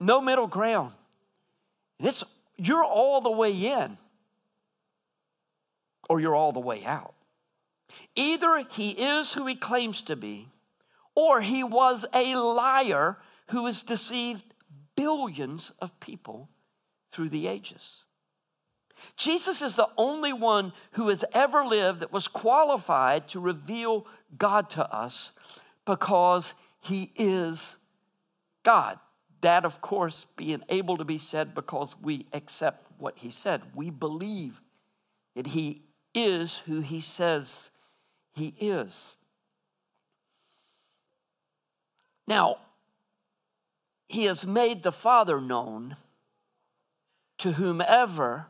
no 0.00 0.20
middle 0.20 0.46
ground. 0.46 0.92
It's 1.98 2.24
you're 2.56 2.84
all 2.84 3.20
the 3.20 3.30
way 3.30 3.52
in 3.52 3.96
or 6.08 6.20
you're 6.20 6.34
all 6.34 6.52
the 6.52 6.60
way 6.60 6.84
out. 6.84 7.14
Either 8.16 8.64
he 8.70 8.90
is 8.90 9.32
who 9.32 9.46
he 9.46 9.54
claims 9.54 10.02
to 10.02 10.16
be, 10.16 10.48
or 11.14 11.40
he 11.40 11.62
was 11.64 12.06
a 12.12 12.34
liar 12.36 13.18
who 13.48 13.66
has 13.66 13.82
deceived 13.82 14.44
billions 14.96 15.72
of 15.80 15.98
people 16.00 16.48
through 17.10 17.28
the 17.28 17.46
ages. 17.46 18.04
Jesus 19.16 19.62
is 19.62 19.74
the 19.74 19.88
only 19.96 20.32
one 20.32 20.72
who 20.92 21.08
has 21.08 21.24
ever 21.32 21.64
lived 21.64 22.00
that 22.00 22.12
was 22.12 22.28
qualified 22.28 23.28
to 23.28 23.40
reveal 23.40 24.06
God 24.36 24.70
to 24.70 24.94
us 24.94 25.32
because 25.84 26.54
he 26.80 27.12
is 27.16 27.76
God. 28.62 28.98
That, 29.42 29.64
of 29.64 29.80
course, 29.80 30.26
being 30.36 30.62
able 30.68 30.98
to 30.98 31.04
be 31.04 31.18
said 31.18 31.54
because 31.54 31.96
we 32.00 32.26
accept 32.32 32.86
what 32.98 33.18
he 33.18 33.30
said. 33.30 33.62
We 33.74 33.90
believe 33.90 34.60
that 35.34 35.46
he 35.46 35.82
is 36.14 36.58
who 36.66 36.80
he 36.80 37.00
says 37.00 37.70
he 38.32 38.54
is. 38.60 39.14
Now, 42.26 42.58
he 44.08 44.24
has 44.24 44.46
made 44.46 44.82
the 44.82 44.92
Father 44.92 45.40
known 45.40 45.96
to 47.38 47.52
whomever 47.52 48.46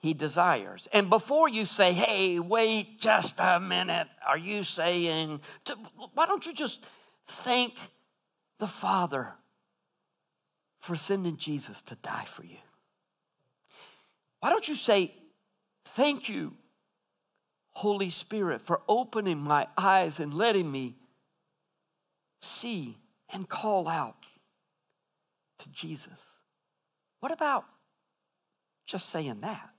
he 0.00 0.14
desires. 0.14 0.88
And 0.92 1.10
before 1.10 1.48
you 1.48 1.64
say, 1.64 1.92
hey, 1.92 2.38
wait 2.38 3.00
just 3.00 3.36
a 3.38 3.58
minute, 3.58 4.06
are 4.26 4.38
you 4.38 4.62
saying, 4.62 5.40
why 6.14 6.26
don't 6.26 6.46
you 6.46 6.52
just 6.52 6.84
thank 7.26 7.74
the 8.58 8.66
Father 8.66 9.34
for 10.80 10.94
sending 10.94 11.36
Jesus 11.36 11.82
to 11.82 11.96
die 11.96 12.24
for 12.26 12.44
you? 12.44 12.58
Why 14.40 14.50
don't 14.50 14.68
you 14.68 14.76
say, 14.76 15.12
thank 15.84 16.28
you, 16.28 16.54
Holy 17.72 18.10
Spirit, 18.10 18.62
for 18.62 18.82
opening 18.88 19.38
my 19.38 19.66
eyes 19.76 20.20
and 20.20 20.32
letting 20.32 20.70
me 20.70 20.94
see 22.40 22.96
and 23.30 23.48
call 23.48 23.88
out 23.88 24.26
to 25.58 25.68
Jesus? 25.70 26.20
What 27.18 27.32
about 27.32 27.64
just 28.86 29.08
saying 29.08 29.40
that? 29.40 29.70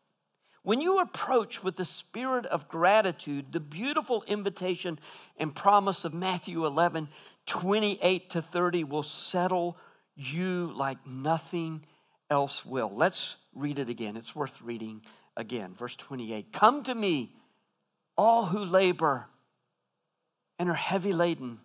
When 0.69 0.81
you 0.81 0.99
approach 0.99 1.63
with 1.63 1.77
the 1.77 1.83
spirit 1.83 2.45
of 2.45 2.67
gratitude, 2.67 3.51
the 3.51 3.59
beautiful 3.59 4.23
invitation 4.27 4.99
and 5.35 5.55
promise 5.55 6.05
of 6.05 6.13
Matthew 6.13 6.63
11, 6.63 7.09
28 7.47 8.29
to 8.29 8.41
30 8.43 8.83
will 8.83 9.01
settle 9.01 9.79
you 10.15 10.71
like 10.75 10.99
nothing 11.07 11.83
else 12.29 12.63
will. 12.63 12.91
Let's 12.93 13.37
read 13.55 13.79
it 13.79 13.89
again. 13.89 14.15
It's 14.15 14.35
worth 14.35 14.61
reading 14.61 15.01
again. 15.35 15.73
Verse 15.73 15.95
28 15.95 16.53
Come 16.53 16.83
to 16.83 16.93
me, 16.93 17.33
all 18.15 18.45
who 18.45 18.63
labor 18.63 19.25
and 20.59 20.69
are 20.69 20.75
heavy 20.75 21.13
laden, 21.13 21.57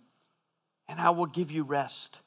and 0.89 0.99
I 0.99 1.11
will 1.11 1.27
give 1.27 1.51
you 1.51 1.65
rest. 1.65 2.21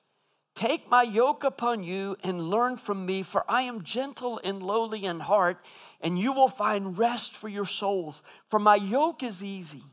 Take 0.58 0.90
my 0.90 1.04
yoke 1.04 1.44
upon 1.44 1.84
you 1.84 2.18
and 2.24 2.50
learn 2.50 2.78
from 2.78 3.06
me, 3.06 3.22
for 3.22 3.46
I 3.48 3.62
am 3.62 3.84
gentle 3.84 4.42
and 4.44 4.64
lowly 4.64 5.06
in 5.06 5.20
heart, 5.20 5.64
and 6.02 6.18
you 6.18 6.34
will 6.34 6.48
find 6.48 6.98
rest 6.98 7.36
for 7.36 7.48
your 7.48 7.68
souls. 7.68 8.24
For 8.50 8.58
my 8.58 8.74
yoke 8.74 9.22
is 9.22 9.44
easy, 9.44 9.84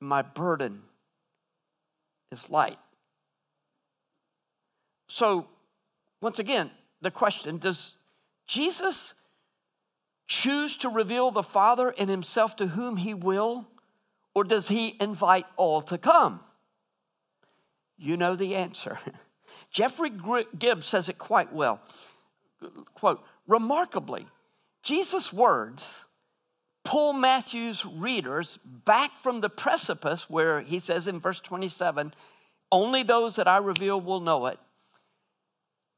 my 0.00 0.20
burden 0.20 0.82
is 2.30 2.50
light. 2.50 2.78
So, 5.08 5.46
once 6.20 6.38
again, 6.38 6.70
the 7.00 7.10
question 7.10 7.56
does 7.56 7.96
Jesus 8.46 9.14
choose 10.26 10.76
to 10.76 10.90
reveal 10.90 11.30
the 11.30 11.42
Father 11.42 11.94
and 11.96 12.10
Himself 12.10 12.54
to 12.56 12.66
whom 12.66 12.98
He 12.98 13.14
will, 13.14 13.66
or 14.34 14.44
does 14.44 14.68
He 14.68 14.94
invite 15.00 15.46
all 15.56 15.80
to 15.80 15.96
come? 15.96 16.40
You 17.98 18.16
know 18.16 18.36
the 18.36 18.54
answer. 18.54 18.98
Jeffrey 19.70 20.12
Gibbs 20.58 20.86
says 20.86 21.08
it 21.08 21.18
quite 21.18 21.52
well. 21.52 21.80
Quote, 22.94 23.22
remarkably, 23.46 24.26
Jesus' 24.82 25.32
words 25.32 26.04
pull 26.84 27.12
Matthew's 27.12 27.84
readers 27.84 28.58
back 28.64 29.16
from 29.16 29.40
the 29.40 29.50
precipice 29.50 30.30
where 30.30 30.60
he 30.60 30.78
says 30.78 31.08
in 31.08 31.18
verse 31.18 31.40
27 31.40 32.14
only 32.70 33.02
those 33.02 33.36
that 33.36 33.48
I 33.48 33.58
reveal 33.58 34.00
will 34.00 34.20
know 34.20 34.46
it 34.46 34.58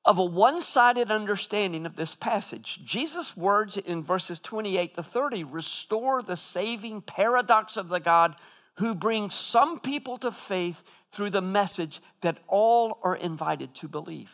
of 0.08 0.16
a 0.16 0.24
one 0.24 0.60
sided 0.62 1.10
understanding 1.10 1.84
of 1.84 1.96
this 1.96 2.14
passage. 2.14 2.80
Jesus' 2.82 3.36
words 3.36 3.76
in 3.76 4.02
verses 4.02 4.40
28 4.40 4.96
to 4.96 5.02
30 5.02 5.44
restore 5.44 6.22
the 6.22 6.36
saving 6.36 7.02
paradox 7.02 7.76
of 7.76 7.88
the 7.88 8.00
God 8.00 8.34
who 8.78 8.94
brings 8.94 9.34
some 9.34 9.80
people 9.80 10.18
to 10.18 10.30
faith 10.30 10.82
through 11.10 11.30
the 11.30 11.42
message 11.42 12.00
that 12.20 12.38
all 12.46 12.98
are 13.02 13.16
invited 13.16 13.74
to 13.74 13.88
believe. 13.88 14.30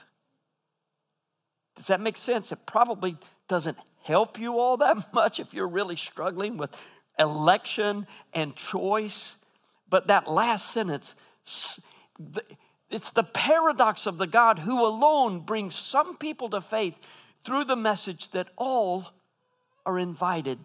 Does 1.77 1.87
that 1.87 2.01
make 2.01 2.19
sense? 2.19 2.53
It 2.53 2.67
probably 2.67 3.17
doesn't 3.49 3.79
help 4.03 4.39
you 4.39 4.59
all 4.59 4.77
that 4.77 4.99
much 5.15 5.41
if 5.41 5.55
you're 5.55 5.69
really 5.69 5.97
struggling 5.97 6.59
with 6.59 6.77
election 7.19 8.07
and 8.35 8.55
choice. 8.55 9.37
But 9.89 10.09
that 10.09 10.29
last 10.29 10.73
sentence, 10.73 11.15
it's 12.91 13.11
the 13.11 13.25
paradox 13.25 14.07
of 14.07 14.19
the 14.19 14.27
God 14.27 14.59
who 14.59 14.85
alone 14.85 15.41
brings 15.41 15.75
some 15.75 16.19
people 16.19 16.51
to 16.51 16.61
faith 16.61 16.99
through 17.45 17.65
the 17.65 17.77
message 17.77 18.31
that 18.31 18.51
all 18.57 19.09
are 19.87 19.99
invited 19.99 20.59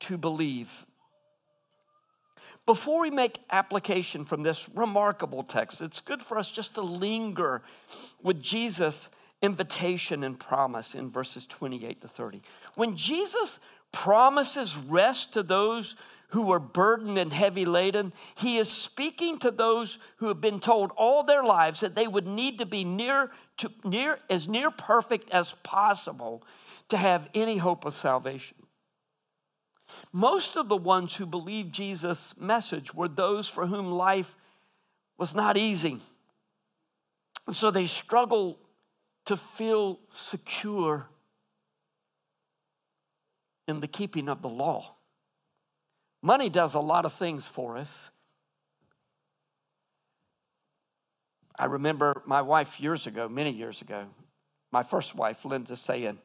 to 0.00 0.18
believe. 0.18 0.84
Before 2.66 3.02
we 3.02 3.10
make 3.10 3.40
application 3.50 4.24
from 4.24 4.42
this 4.42 4.68
remarkable 4.70 5.42
text, 5.42 5.82
it's 5.82 6.00
good 6.00 6.22
for 6.22 6.38
us 6.38 6.50
just 6.50 6.74
to 6.76 6.80
linger 6.80 7.62
with 8.22 8.40
Jesus' 8.40 9.10
invitation 9.42 10.24
and 10.24 10.38
promise 10.40 10.94
in 10.94 11.10
verses 11.10 11.44
28 11.46 12.00
to 12.00 12.08
30. 12.08 12.40
When 12.76 12.96
Jesus 12.96 13.58
promises 13.92 14.76
rest 14.76 15.34
to 15.34 15.42
those 15.42 15.94
who 16.28 16.50
are 16.50 16.58
burdened 16.58 17.18
and 17.18 17.32
heavy 17.32 17.66
laden, 17.66 18.12
he 18.34 18.56
is 18.56 18.68
speaking 18.68 19.38
to 19.38 19.50
those 19.50 19.98
who 20.16 20.28
have 20.28 20.40
been 20.40 20.58
told 20.58 20.90
all 20.96 21.22
their 21.22 21.44
lives 21.44 21.80
that 21.80 21.94
they 21.94 22.08
would 22.08 22.26
need 22.26 22.58
to 22.58 22.66
be 22.66 22.82
near 22.82 23.30
to 23.58 23.70
near 23.84 24.18
as 24.28 24.48
near 24.48 24.70
perfect 24.70 25.30
as 25.30 25.52
possible 25.62 26.42
to 26.88 26.96
have 26.96 27.28
any 27.34 27.56
hope 27.56 27.84
of 27.84 27.96
salvation. 27.96 28.56
Most 30.12 30.56
of 30.56 30.68
the 30.68 30.76
ones 30.76 31.14
who 31.14 31.26
believed 31.26 31.72
Jesus' 31.72 32.34
message 32.38 32.94
were 32.94 33.08
those 33.08 33.48
for 33.48 33.66
whom 33.66 33.92
life 33.92 34.36
was 35.18 35.34
not 35.34 35.56
easy. 35.56 36.00
And 37.46 37.54
so 37.54 37.70
they 37.70 37.86
struggle 37.86 38.58
to 39.26 39.36
feel 39.36 40.00
secure 40.08 41.06
in 43.66 43.80
the 43.80 43.88
keeping 43.88 44.28
of 44.28 44.42
the 44.42 44.48
law. 44.48 44.94
Money 46.22 46.48
does 46.48 46.74
a 46.74 46.80
lot 46.80 47.04
of 47.04 47.12
things 47.12 47.46
for 47.46 47.76
us. 47.76 48.10
I 51.58 51.66
remember 51.66 52.22
my 52.26 52.42
wife 52.42 52.80
years 52.80 53.06
ago, 53.06 53.28
many 53.28 53.50
years 53.50 53.80
ago, 53.80 54.06
my 54.72 54.82
first 54.82 55.14
wife, 55.14 55.44
Linda, 55.44 55.76
saying, 55.76 56.18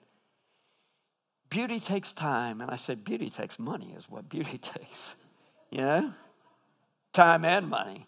Beauty 1.50 1.80
takes 1.80 2.14
time. 2.14 2.62
And 2.62 2.70
I 2.70 2.76
said, 2.76 3.04
Beauty 3.04 3.30
takes 3.30 3.60
money, 3.60 3.94
is 3.98 4.10
what 4.10 4.30
beauty 4.30 4.58
takes. 4.62 5.16
You 5.70 5.80
know? 5.80 6.14
Time 7.14 7.44
and 7.46 7.68
money. 7.68 8.08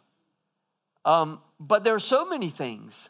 Um, 1.06 1.40
but 1.60 1.84
there 1.84 1.96
are 1.96 2.00
so 2.00 2.26
many 2.26 2.50
things 2.50 3.10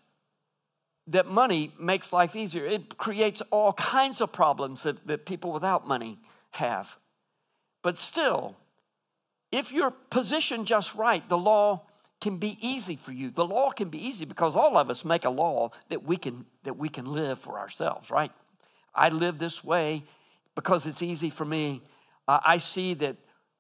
that 1.07 1.27
money 1.27 1.73
makes 1.79 2.13
life 2.13 2.35
easier. 2.35 2.65
It 2.65 2.97
creates 2.97 3.41
all 3.51 3.73
kinds 3.73 4.21
of 4.21 4.31
problems 4.31 4.83
that, 4.83 5.05
that 5.07 5.25
people 5.25 5.51
without 5.51 5.87
money 5.87 6.17
have. 6.51 6.95
But 7.81 7.97
still, 7.97 8.55
if 9.51 9.73
you're 9.73 9.91
positioned 9.91 10.67
just 10.67 10.95
right, 10.95 11.27
the 11.27 11.37
law 11.37 11.81
can 12.21 12.37
be 12.37 12.57
easy 12.61 12.95
for 12.95 13.11
you. 13.11 13.31
The 13.31 13.45
law 13.45 13.71
can 13.71 13.89
be 13.89 14.05
easy 14.05 14.25
because 14.25 14.55
all 14.55 14.77
of 14.77 14.89
us 14.89 15.03
make 15.03 15.25
a 15.25 15.29
law 15.29 15.71
that 15.89 16.03
we 16.03 16.15
can 16.15 16.45
that 16.63 16.77
we 16.77 16.87
can 16.87 17.05
live 17.05 17.39
for 17.39 17.57
ourselves, 17.57 18.11
right? 18.11 18.31
I 18.93 19.09
live 19.09 19.39
this 19.39 19.63
way 19.63 20.03
because 20.55 20.85
it's 20.85 21.01
easy 21.01 21.29
for 21.29 21.45
me. 21.45 21.81
Uh, 22.27 22.39
I 22.43 22.57
see 22.57 22.93
that 22.95 23.17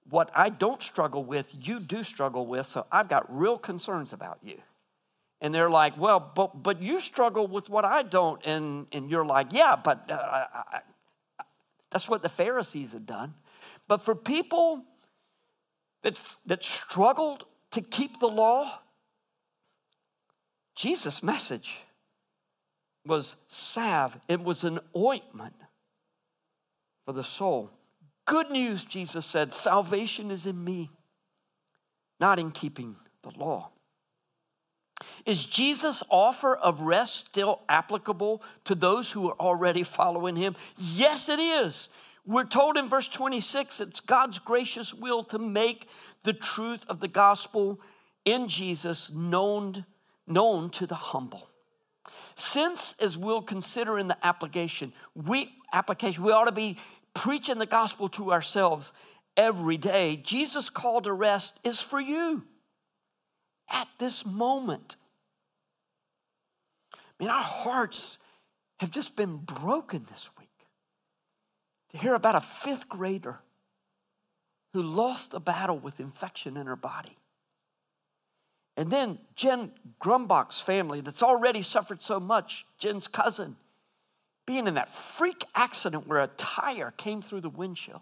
what 0.09 0.29
I 0.35 0.49
don't 0.49 0.81
struggle 0.81 1.23
with, 1.23 1.53
you 1.53 1.79
do 1.79 2.03
struggle 2.03 2.45
with, 2.45 2.65
so 2.65 2.85
I've 2.91 3.07
got 3.07 3.25
real 3.35 3.57
concerns 3.57 4.13
about 4.13 4.39
you. 4.43 4.57
And 5.41 5.53
they're 5.53 5.69
like, 5.69 5.97
well, 5.97 6.19
but, 6.19 6.61
but 6.61 6.81
you 6.81 6.99
struggle 6.99 7.47
with 7.47 7.69
what 7.69 7.83
I 7.83 8.03
don't. 8.03 8.45
And, 8.45 8.85
and 8.91 9.09
you're 9.09 9.25
like, 9.25 9.47
yeah, 9.51 9.75
but 9.75 10.09
uh, 10.11 10.45
I, 10.71 10.81
That's 11.91 12.07
what 12.07 12.21
the 12.21 12.29
Pharisees 12.29 12.93
had 12.93 13.05
done. 13.05 13.33
But 13.87 14.03
for 14.03 14.15
people 14.15 14.83
that, 16.03 16.19
that 16.45 16.63
struggled 16.63 17.45
to 17.71 17.81
keep 17.81 18.19
the 18.19 18.27
law, 18.27 18.79
Jesus' 20.75 21.21
message 21.21 21.71
was 23.05 23.35
salve, 23.47 24.17
it 24.27 24.43
was 24.43 24.63
an 24.63 24.79
ointment 24.95 25.55
for 27.11 27.17
the 27.17 27.23
soul. 27.25 27.69
Good 28.25 28.51
news, 28.51 28.85
Jesus 28.85 29.25
said, 29.25 29.53
salvation 29.53 30.31
is 30.31 30.47
in 30.47 30.63
me, 30.63 30.89
not 32.21 32.39
in 32.39 32.51
keeping 32.51 32.95
the 33.21 33.31
law. 33.37 33.71
Is 35.25 35.43
Jesus' 35.43 36.03
offer 36.09 36.55
of 36.55 36.79
rest 36.79 37.27
still 37.27 37.59
applicable 37.67 38.41
to 38.63 38.75
those 38.75 39.11
who 39.11 39.29
are 39.29 39.35
already 39.41 39.83
following 39.83 40.37
him? 40.37 40.55
Yes, 40.77 41.27
it 41.27 41.39
is. 41.39 41.89
We're 42.25 42.45
told 42.45 42.77
in 42.77 42.87
verse 42.87 43.09
26 43.09 43.81
it's 43.81 43.99
God's 43.99 44.39
gracious 44.39 44.93
will 44.93 45.25
to 45.25 45.37
make 45.37 45.89
the 46.23 46.33
truth 46.33 46.85
of 46.87 47.01
the 47.01 47.09
gospel 47.09 47.81
in 48.23 48.47
Jesus 48.47 49.11
known, 49.11 49.85
known 50.27 50.69
to 50.69 50.87
the 50.87 50.95
humble. 50.95 51.49
Since, 52.37 52.95
as 53.01 53.17
we'll 53.17 53.41
consider 53.41 53.99
in 53.99 54.07
the 54.07 54.17
application, 54.25 54.93
we 55.13 55.51
application, 55.73 56.23
we 56.23 56.31
ought 56.31 56.45
to 56.45 56.51
be 56.51 56.77
preaching 57.13 57.57
the 57.57 57.65
gospel 57.65 58.09
to 58.09 58.31
ourselves 58.31 58.93
every 59.37 59.77
day. 59.77 60.17
Jesus' 60.17 60.69
call 60.69 61.01
to 61.01 61.13
rest 61.13 61.59
is 61.63 61.81
for 61.81 61.99
you 61.99 62.43
at 63.69 63.87
this 63.99 64.25
moment. 64.25 64.97
I 66.93 66.97
mean, 67.23 67.29
our 67.29 67.43
hearts 67.43 68.17
have 68.79 68.91
just 68.91 69.15
been 69.15 69.37
broken 69.37 70.05
this 70.11 70.29
week 70.39 70.49
to 71.91 71.97
hear 71.97 72.15
about 72.15 72.35
a 72.35 72.41
fifth 72.41 72.89
grader 72.89 73.39
who 74.73 74.81
lost 74.81 75.33
a 75.33 75.39
battle 75.39 75.77
with 75.77 75.99
infection 75.99 76.57
in 76.57 76.67
her 76.67 76.75
body. 76.75 77.17
And 78.77 78.89
then 78.89 79.19
Jen 79.35 79.71
Grumbach's 79.99 80.61
family, 80.61 81.01
that's 81.01 81.23
already 81.23 81.61
suffered 81.61 82.01
so 82.01 82.19
much, 82.19 82.65
Jen's 82.77 83.07
cousin, 83.07 83.57
being 84.45 84.67
in 84.67 84.75
that 84.75 84.93
freak 84.93 85.45
accident 85.55 86.07
where 86.07 86.19
a 86.19 86.27
tire 86.27 86.91
came 86.97 87.21
through 87.21 87.41
the 87.41 87.49
windshield. 87.49 88.01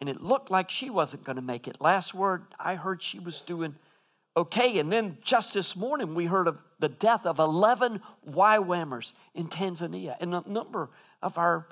And 0.00 0.08
it 0.08 0.22
looked 0.22 0.50
like 0.50 0.70
she 0.70 0.88
wasn't 0.88 1.24
going 1.24 1.36
to 1.36 1.42
make 1.42 1.68
it. 1.68 1.80
Last 1.80 2.14
word, 2.14 2.44
I 2.58 2.74
heard 2.74 3.02
she 3.02 3.18
was 3.18 3.42
doing 3.42 3.74
okay. 4.34 4.78
And 4.78 4.90
then 4.90 5.18
just 5.22 5.52
this 5.52 5.76
morning, 5.76 6.14
we 6.14 6.24
heard 6.24 6.48
of 6.48 6.62
the 6.78 6.88
death 6.88 7.26
of 7.26 7.38
11 7.38 8.00
YWAMers 8.30 9.12
in 9.34 9.48
Tanzania. 9.48 10.16
And 10.18 10.34
a 10.34 10.42
number 10.46 10.88
of 11.22 11.36
our 11.36 11.66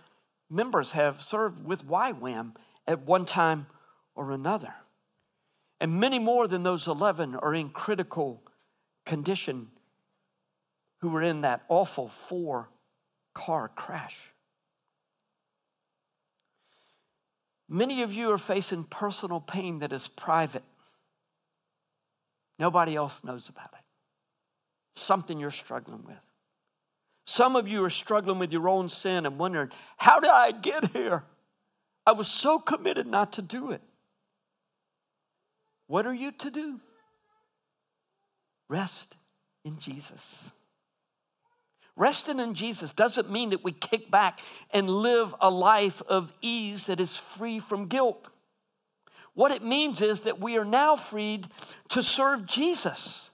members 0.50 0.92
have 0.92 1.22
served 1.22 1.64
with 1.64 1.86
YWAM 1.86 2.54
at 2.86 3.00
one 3.06 3.24
time 3.24 3.66
or 4.14 4.32
another. 4.32 4.74
And 5.80 5.98
many 6.00 6.18
more 6.18 6.48
than 6.48 6.62
those 6.62 6.86
11 6.86 7.36
are 7.36 7.54
in 7.54 7.70
critical 7.70 8.42
condition 9.06 9.68
who 11.00 11.08
were 11.08 11.22
in 11.22 11.42
that 11.42 11.62
awful 11.68 12.08
four 12.08 12.68
car 13.38 13.70
crash. 13.76 14.18
Many 17.68 18.02
of 18.02 18.12
you 18.12 18.32
are 18.32 18.38
facing 18.38 18.82
personal 18.82 19.40
pain 19.40 19.78
that 19.78 19.92
is 19.92 20.08
private. 20.08 20.64
Nobody 22.58 22.96
else 22.96 23.22
knows 23.22 23.48
about 23.48 23.70
it. 23.74 23.84
Something 24.96 25.38
you're 25.38 25.52
struggling 25.52 26.02
with. 26.04 26.16
Some 27.26 27.54
of 27.54 27.68
you 27.68 27.84
are 27.84 27.90
struggling 27.90 28.40
with 28.40 28.52
your 28.52 28.68
own 28.68 28.88
sin 28.88 29.24
and 29.24 29.38
wondering, 29.38 29.70
how 29.98 30.18
did 30.18 30.30
I 30.30 30.50
get 30.50 30.90
here? 30.90 31.22
I 32.04 32.12
was 32.12 32.26
so 32.26 32.58
committed 32.58 33.06
not 33.06 33.34
to 33.34 33.42
do 33.42 33.70
it. 33.70 33.82
What 35.86 36.06
are 36.06 36.14
you 36.14 36.32
to 36.32 36.50
do? 36.50 36.80
Rest 38.68 39.16
in 39.64 39.78
Jesus. 39.78 40.50
Resting 41.98 42.38
in 42.38 42.54
Jesus 42.54 42.92
doesn't 42.92 43.28
mean 43.28 43.50
that 43.50 43.64
we 43.64 43.72
kick 43.72 44.08
back 44.08 44.38
and 44.70 44.88
live 44.88 45.34
a 45.40 45.50
life 45.50 46.00
of 46.02 46.32
ease 46.40 46.86
that 46.86 47.00
is 47.00 47.16
free 47.16 47.58
from 47.58 47.88
guilt. 47.88 48.28
What 49.34 49.50
it 49.50 49.64
means 49.64 50.00
is 50.00 50.20
that 50.20 50.40
we 50.40 50.56
are 50.58 50.64
now 50.64 50.94
freed 50.94 51.48
to 51.90 52.02
serve 52.02 52.46
Jesus. 52.46 53.30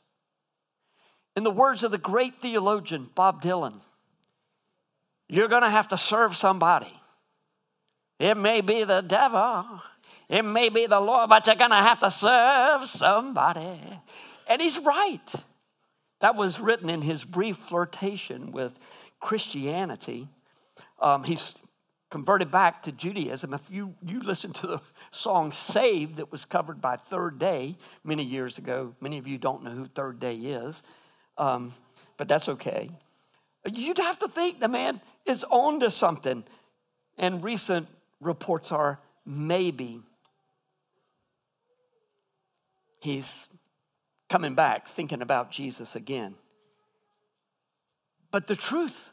In 1.36 1.44
the 1.44 1.50
words 1.50 1.82
of 1.82 1.90
the 1.90 1.98
great 1.98 2.40
theologian 2.40 3.10
Bob 3.14 3.42
Dylan, 3.42 3.74
you're 5.28 5.48
going 5.48 5.62
to 5.62 5.70
have 5.70 5.88
to 5.88 5.98
serve 5.98 6.34
somebody. 6.34 6.92
It 8.18 8.36
may 8.36 8.62
be 8.62 8.84
the 8.84 9.02
devil, 9.02 9.66
it 10.28 10.42
may 10.42 10.70
be 10.70 10.86
the 10.86 11.00
Lord, 11.00 11.28
but 11.28 11.46
you're 11.46 11.56
going 11.56 11.70
to 11.70 11.76
have 11.76 12.00
to 12.00 12.10
serve 12.10 12.88
somebody. 12.88 13.80
And 14.48 14.62
he's 14.62 14.78
right. 14.78 15.34
That 16.20 16.36
was 16.36 16.60
written 16.60 16.88
in 16.88 17.02
his 17.02 17.24
brief 17.24 17.56
flirtation 17.56 18.52
with 18.52 18.78
Christianity. 19.20 20.28
Um, 21.00 21.24
he's 21.24 21.54
converted 22.10 22.50
back 22.50 22.82
to 22.84 22.92
Judaism. 22.92 23.52
If 23.52 23.68
you, 23.70 23.94
you 24.00 24.20
listen 24.20 24.52
to 24.54 24.66
the 24.66 24.80
song 25.10 25.50
Saved 25.50 26.16
that 26.16 26.30
was 26.30 26.44
covered 26.44 26.80
by 26.80 26.96
Third 26.96 27.38
Day 27.38 27.76
many 28.04 28.22
years 28.22 28.58
ago, 28.58 28.94
many 29.00 29.18
of 29.18 29.26
you 29.26 29.36
don't 29.36 29.64
know 29.64 29.70
who 29.70 29.86
Third 29.86 30.20
Day 30.20 30.36
is, 30.36 30.82
um, 31.38 31.74
but 32.16 32.28
that's 32.28 32.48
okay. 32.48 32.90
You'd 33.66 33.98
have 33.98 34.18
to 34.20 34.28
think 34.28 34.60
the 34.60 34.68
man 34.68 35.00
is 35.26 35.44
on 35.50 35.80
to 35.80 35.90
something. 35.90 36.44
And 37.16 37.42
recent 37.42 37.88
reports 38.20 38.72
are 38.72 39.00
maybe 39.24 40.00
he's 43.00 43.48
coming 44.28 44.54
back 44.54 44.88
thinking 44.88 45.22
about 45.22 45.50
Jesus 45.50 45.96
again. 45.96 46.34
But 48.30 48.46
the 48.46 48.56
truth 48.56 49.12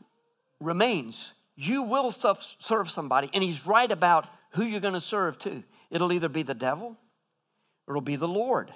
remains 0.59 1.33
you 1.55 1.83
will 1.83 2.11
serve 2.11 2.89
somebody, 2.89 3.29
and 3.33 3.43
he's 3.43 3.67
right 3.67 3.91
about 3.91 4.27
who 4.51 4.63
you're 4.63 4.79
going 4.79 4.95
to 4.95 5.01
serve 5.01 5.37
to. 5.39 5.63
It'll 5.89 6.11
either 6.11 6.29
be 6.29 6.43
the 6.43 6.55
devil 6.55 6.97
or 7.87 7.93
it'll 7.93 8.01
be 8.01 8.15
the 8.15 8.27
Lord. 8.27 8.73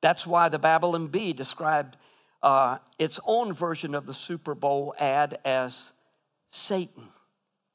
That's 0.00 0.26
why 0.26 0.50
the 0.50 0.58
Babylon 0.58 1.06
Bee 1.06 1.32
described 1.32 1.96
uh, 2.42 2.78
its 2.98 3.18
own 3.24 3.54
version 3.54 3.94
of 3.94 4.04
the 4.04 4.12
Super 4.12 4.54
Bowl 4.54 4.94
ad 4.98 5.38
as 5.44 5.92
Satan. 6.50 7.08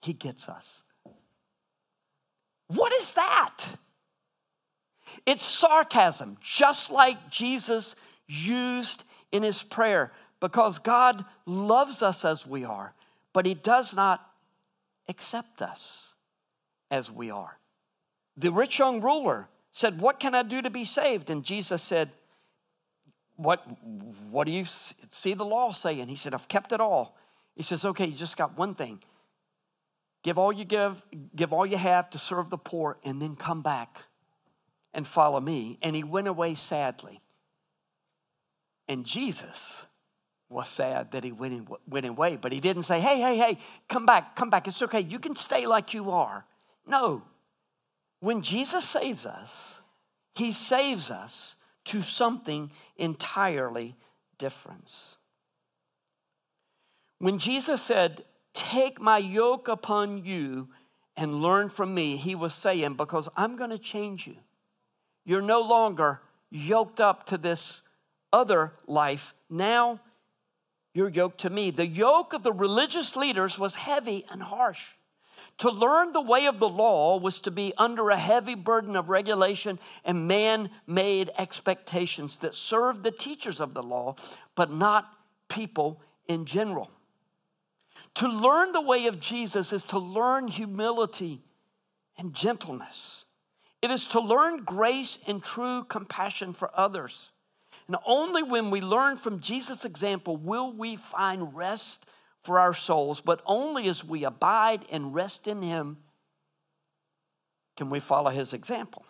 He 0.02 0.14
gets 0.14 0.48
us. 0.48 0.84
What 2.68 2.94
is 2.94 3.14
that? 3.14 3.66
It's 5.26 5.46
sarcasm, 5.46 6.38
just 6.42 6.92
like 6.92 7.30
Jesus 7.30 7.96
used 8.28 9.04
in 9.32 9.44
his 9.44 9.64
prayer, 9.64 10.12
because 10.40 10.80
God 10.80 11.26
loves 11.46 12.02
us 12.02 12.26
as 12.26 12.46
we 12.46 12.64
are, 12.64 12.94
but 13.34 13.46
he 13.46 13.54
does 13.54 13.96
not 13.96 14.26
accept 15.08 15.62
us 15.62 16.14
as 16.90 17.12
we 17.12 17.30
are. 17.32 17.58
The 18.38 18.52
rich 18.52 18.80
young 18.80 19.02
ruler 19.02 19.48
said, 19.72 20.00
What 20.00 20.20
can 20.20 20.34
I 20.34 20.44
do 20.44 20.62
to 20.62 20.70
be 20.70 20.86
saved? 20.86 21.30
And 21.30 21.44
Jesus 21.44 21.82
said, 21.82 22.12
what, 23.40 23.66
what 24.30 24.46
do 24.48 24.52
you 24.52 24.66
see 24.66 25.34
the 25.34 25.46
law 25.46 25.72
saying? 25.72 26.10
He 26.10 26.18
said, 26.18 26.34
I've 26.34 26.50
kept 26.50 26.74
it 26.74 26.82
all. 26.82 27.16
He 27.56 27.64
says, 27.64 27.86
okay, 27.86 28.06
you 28.06 28.16
just 28.16 28.36
got 28.36 28.58
one 28.58 28.76
thing. 28.76 29.00
Give 30.24 30.38
all 30.38 30.52
you 30.52 30.66
give, 30.66 31.02
give 31.34 31.54
all 31.54 31.66
you 31.66 31.78
have 31.78 32.10
to 32.10 32.18
serve 32.18 32.50
the 32.50 32.58
poor, 32.58 32.98
and 33.06 33.22
then 33.22 33.38
come 33.38 33.62
back 33.62 34.04
and 34.94 35.08
follow 35.08 35.40
me. 35.40 35.78
And 35.82 35.96
he 35.96 36.04
went 36.04 36.28
away 36.28 36.56
sadly. 36.56 37.22
And 38.88 39.06
Jesus 39.06 39.86
was 40.50 40.68
sad 40.68 41.12
that 41.12 41.24
he 41.24 41.32
went, 41.32 41.54
in, 41.54 41.68
went 41.88 42.06
away, 42.06 42.36
but 42.36 42.52
he 42.52 42.60
didn't 42.60 42.84
say, 42.84 43.00
hey, 43.00 43.20
hey, 43.20 43.38
hey, 43.38 43.58
come 43.88 44.06
back, 44.06 44.36
come 44.36 44.50
back. 44.50 44.68
It's 44.68 44.82
okay. 44.82 45.02
You 45.02 45.20
can 45.20 45.36
stay 45.36 45.68
like 45.68 45.94
you 45.94 46.10
are. 46.12 46.46
No. 46.88 47.22
When 48.20 48.42
Jesus 48.42 48.84
saves 48.84 49.26
us, 49.26 49.82
he 50.34 50.52
saves 50.52 51.12
us 51.12 51.56
to 51.86 52.02
something 52.02 52.72
entirely 52.98 53.96
different. 54.38 55.18
When 57.20 57.38
Jesus 57.38 57.82
said, 57.82 58.26
Take 58.54 59.00
my 59.00 59.20
yoke 59.20 59.68
upon 59.68 60.26
you 60.26 60.70
and 61.16 61.42
learn 61.42 61.70
from 61.70 61.94
me, 61.94 62.18
he 62.18 62.36
was 62.36 62.54
saying, 62.54 62.96
Because 62.96 63.30
I'm 63.38 63.56
going 63.56 63.70
to 63.70 63.78
change 63.78 64.26
you. 64.26 64.36
You're 65.30 65.44
no 65.44 65.62
longer 65.62 66.22
yoked 66.50 67.00
up 67.00 67.28
to 67.28 67.38
this 67.38 67.84
other 68.34 68.74
life. 68.88 69.36
Now 69.48 70.00
you're 70.96 71.08
yoked 71.08 71.42
to 71.42 71.52
me. 71.52 71.70
The 71.70 71.86
yoke 71.86 72.34
of 72.34 72.42
the 72.42 72.52
religious 72.52 73.16
leaders 73.16 73.60
was 73.60 73.76
heavy 73.76 74.26
and 74.32 74.42
harsh. 74.42 74.84
To 75.60 75.70
learn 75.70 76.14
the 76.14 76.20
way 76.22 76.48
of 76.48 76.60
the 76.60 76.68
law 76.68 77.20
was 77.20 77.42
to 77.42 77.52
be 77.52 77.76
under 77.78 78.10
a 78.10 78.18
heavy 78.18 78.56
burden 78.56 78.96
of 78.96 79.10
regulation 79.10 79.78
and 80.04 80.28
man 80.28 80.72
made 80.88 81.30
expectations 81.38 82.40
that 82.40 82.56
served 82.56 83.04
the 83.04 83.12
teachers 83.12 83.60
of 83.60 83.76
the 83.76 83.84
law, 83.84 84.16
but 84.56 84.72
not 84.72 85.14
people 85.48 86.02
in 86.28 86.46
general. 86.46 86.90
To 88.16 88.28
learn 88.28 88.72
the 88.72 88.82
way 88.82 89.06
of 89.06 89.20
Jesus 89.20 89.74
is 89.74 89.84
to 89.84 90.00
learn 90.00 90.48
humility 90.48 91.44
and 92.18 92.34
gentleness. 92.34 93.26
It 93.82 93.92
is 93.92 94.08
to 94.08 94.20
learn 94.20 94.64
grace 94.64 95.20
and 95.28 95.42
true 95.42 95.84
compassion 95.86 96.54
for 96.54 96.70
others. 96.74 97.32
And 97.88 97.98
only 98.06 98.44
when 98.44 98.72
we 98.72 98.82
learn 98.82 99.18
from 99.18 99.40
Jesus' 99.40 99.86
example 99.86 100.38
will 100.38 100.72
we 100.72 100.96
find 100.96 101.56
rest 101.56 102.06
for 102.44 102.60
our 102.60 102.74
souls, 102.74 103.22
but 103.22 103.42
only 103.46 103.88
as 103.88 104.04
we 104.04 104.24
abide 104.26 104.86
and 104.92 105.14
rest 105.14 105.48
in 105.48 105.62
Him 105.62 105.98
can 107.78 107.90
we 107.90 108.00
follow 108.00 108.30
His 108.30 108.54
example. 108.54 109.06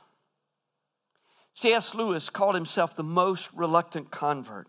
C.S. 1.55 1.93
Lewis 1.93 2.29
called 2.29 2.55
himself 2.55 2.95
the 2.95 3.03
most 3.03 3.51
reluctant 3.53 4.11
convert. 4.11 4.67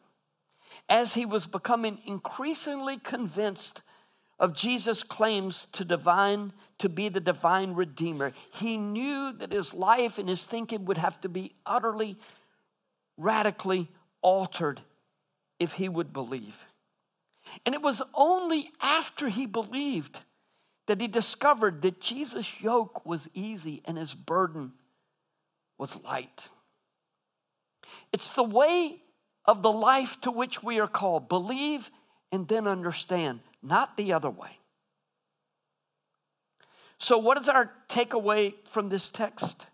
As 0.89 1.15
he 1.15 1.25
was 1.25 1.47
becoming 1.47 2.01
increasingly 2.05 2.99
convinced 2.99 3.83
of 4.41 4.55
Jesus' 4.55 5.03
claims 5.03 5.67
to 5.73 5.85
divine 5.85 6.53
to 6.79 6.89
be 6.89 7.11
the 7.11 7.21
divine 7.21 7.75
redeemer, 7.75 8.33
he 8.55 8.79
knew 8.79 9.33
that 9.35 9.53
his 9.53 9.75
life 9.75 10.19
and 10.19 10.29
his 10.29 10.47
thinking 10.47 10.87
would 10.87 10.97
have 10.97 11.21
to 11.21 11.29
be 11.29 11.53
utterly 11.67 12.17
radically 13.19 13.87
altered 14.23 14.81
if 15.59 15.75
he 15.75 15.91
would 15.91 16.15
believe. 16.15 16.59
And 17.67 17.75
it 17.75 17.83
was 17.83 18.03
only 18.15 18.71
after 18.81 19.29
he 19.29 19.45
believed 19.45 20.21
that 20.87 21.03
he 21.03 21.07
discovered 21.07 21.83
that 21.83 22.01
Jesus' 22.01 22.61
yoke 22.63 23.05
was 23.05 23.29
easy 23.35 23.83
and 23.85 23.99
his 23.99 24.15
burden 24.15 24.73
was 25.77 26.03
light. 26.03 26.49
It's 28.11 28.33
the 28.33 28.43
way 28.43 29.03
of 29.45 29.63
the 29.63 29.73
life 29.73 30.19
to 30.23 30.31
which 30.31 30.63
we 30.63 30.81
are 30.81 30.89
called. 30.89 31.29
Believe 31.29 31.91
and 32.33 32.47
then 32.49 32.67
understand, 32.67 33.41
not 33.63 33.97
the 33.97 34.13
other 34.13 34.31
way. 34.31 34.59
So, 36.99 37.19
what 37.19 37.39
is 37.39 37.49
our 37.49 37.73
takeaway 37.89 38.55
from 38.71 38.89
this 38.89 39.11
text? 39.11 39.67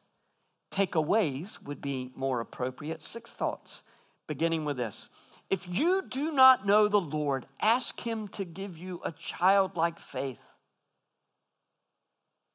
Takeaways 0.70 1.62
would 1.62 1.80
be 1.80 2.12
more 2.14 2.40
appropriate. 2.40 3.02
Six 3.02 3.34
thoughts, 3.34 3.82
beginning 4.26 4.64
with 4.64 4.76
this. 4.76 5.08
If 5.50 5.68
you 5.68 6.02
do 6.08 6.32
not 6.32 6.66
know 6.66 6.88
the 6.88 7.00
Lord, 7.00 7.46
ask 7.60 8.00
Him 8.00 8.28
to 8.28 8.44
give 8.44 8.76
you 8.76 9.00
a 9.04 9.12
childlike 9.12 9.98
faith 9.98 10.40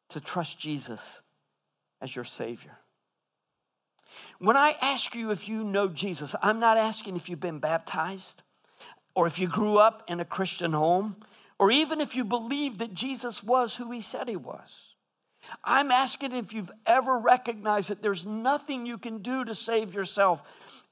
to 0.10 0.20
trust 0.20 0.60
Jesus 0.60 1.22
as 2.02 2.16
your 2.16 2.26
Savior. 2.26 2.78
When 4.40 4.58
I 4.58 4.76
ask 4.82 5.16
you 5.16 5.32
if 5.32 5.48
you 5.48 5.64
know 5.64 5.88
Jesus, 5.88 6.36
I'm 6.42 6.60
not 6.60 6.78
asking 6.78 7.16
if 7.16 7.30
you've 7.30 7.40
been 7.40 7.60
baptized 7.60 8.42
or 9.16 9.28
if 9.28 9.40
you 9.40 9.48
grew 9.48 9.78
up 9.78 10.04
in 10.08 10.20
a 10.20 10.26
Christian 10.26 10.74
home 10.74 11.16
or 11.60 11.72
even 11.72 12.02
if 12.02 12.16
you 12.16 12.24
believe 12.24 12.80
that 12.80 12.94
Jesus 12.94 13.44
was 13.44 13.76
who 13.76 13.92
he 13.92 14.02
said 14.02 14.28
he 14.28 14.36
was. 14.36 14.96
I'm 15.64 15.92
asking 15.92 16.34
if 16.34 16.54
you've 16.54 16.72
ever 16.86 17.18
recognized 17.18 17.90
that 17.90 18.02
there's 18.02 18.26
nothing 18.26 18.86
you 18.86 18.98
can 18.98 19.20
do 19.20 19.44
to 19.44 19.56
save 19.56 19.94
yourself 19.94 20.42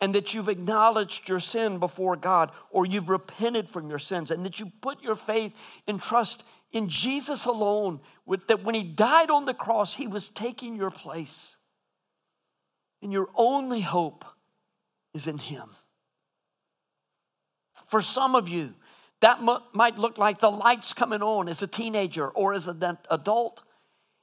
and 0.01 0.15
that 0.15 0.34
you've 0.34 0.49
acknowledged 0.49 1.29
your 1.29 1.39
sin 1.39 1.77
before 1.77 2.15
God 2.15 2.51
or 2.71 2.86
you've 2.86 3.10
repented 3.10 3.69
from 3.69 3.89
your 3.89 3.99
sins 3.99 4.32
and 4.32 4.45
that 4.45 4.60
you 4.60 4.71
put 4.82 5.03
your 5.03 5.15
faith 5.15 5.53
and 5.88 6.01
trust 6.01 6.43
in 6.71 6.88
Jesus 6.88 7.45
alone, 7.45 7.99
with, 8.25 8.47
that 8.47 8.63
when 8.63 8.75
he 8.75 8.84
died 8.84 9.32
on 9.32 9.45
the 9.45 9.53
cross, 9.53 9.93
he 9.93 10.08
was 10.08 10.29
taking 10.29 10.75
your 10.75 10.91
place. 10.91 11.58
And 13.01 13.12
your 13.12 13.29
only 13.36 13.82
hope 13.82 14.25
is 15.13 15.27
in 15.27 15.38
him. 15.38 15.69
For 17.88 18.02
some 18.02 18.36
of 18.36 18.50
you, 18.50 18.74
that 19.22 19.42
might 19.74 19.98
look 19.98 20.18
like 20.18 20.39
the 20.39 20.52
lights 20.52 20.94
coming 20.94 21.22
on 21.22 21.50
as 21.50 21.62
a 21.62 21.68
teenager 21.68 22.28
or 22.30 22.54
as 22.54 22.68
an 22.68 22.98
adult. 23.10 23.62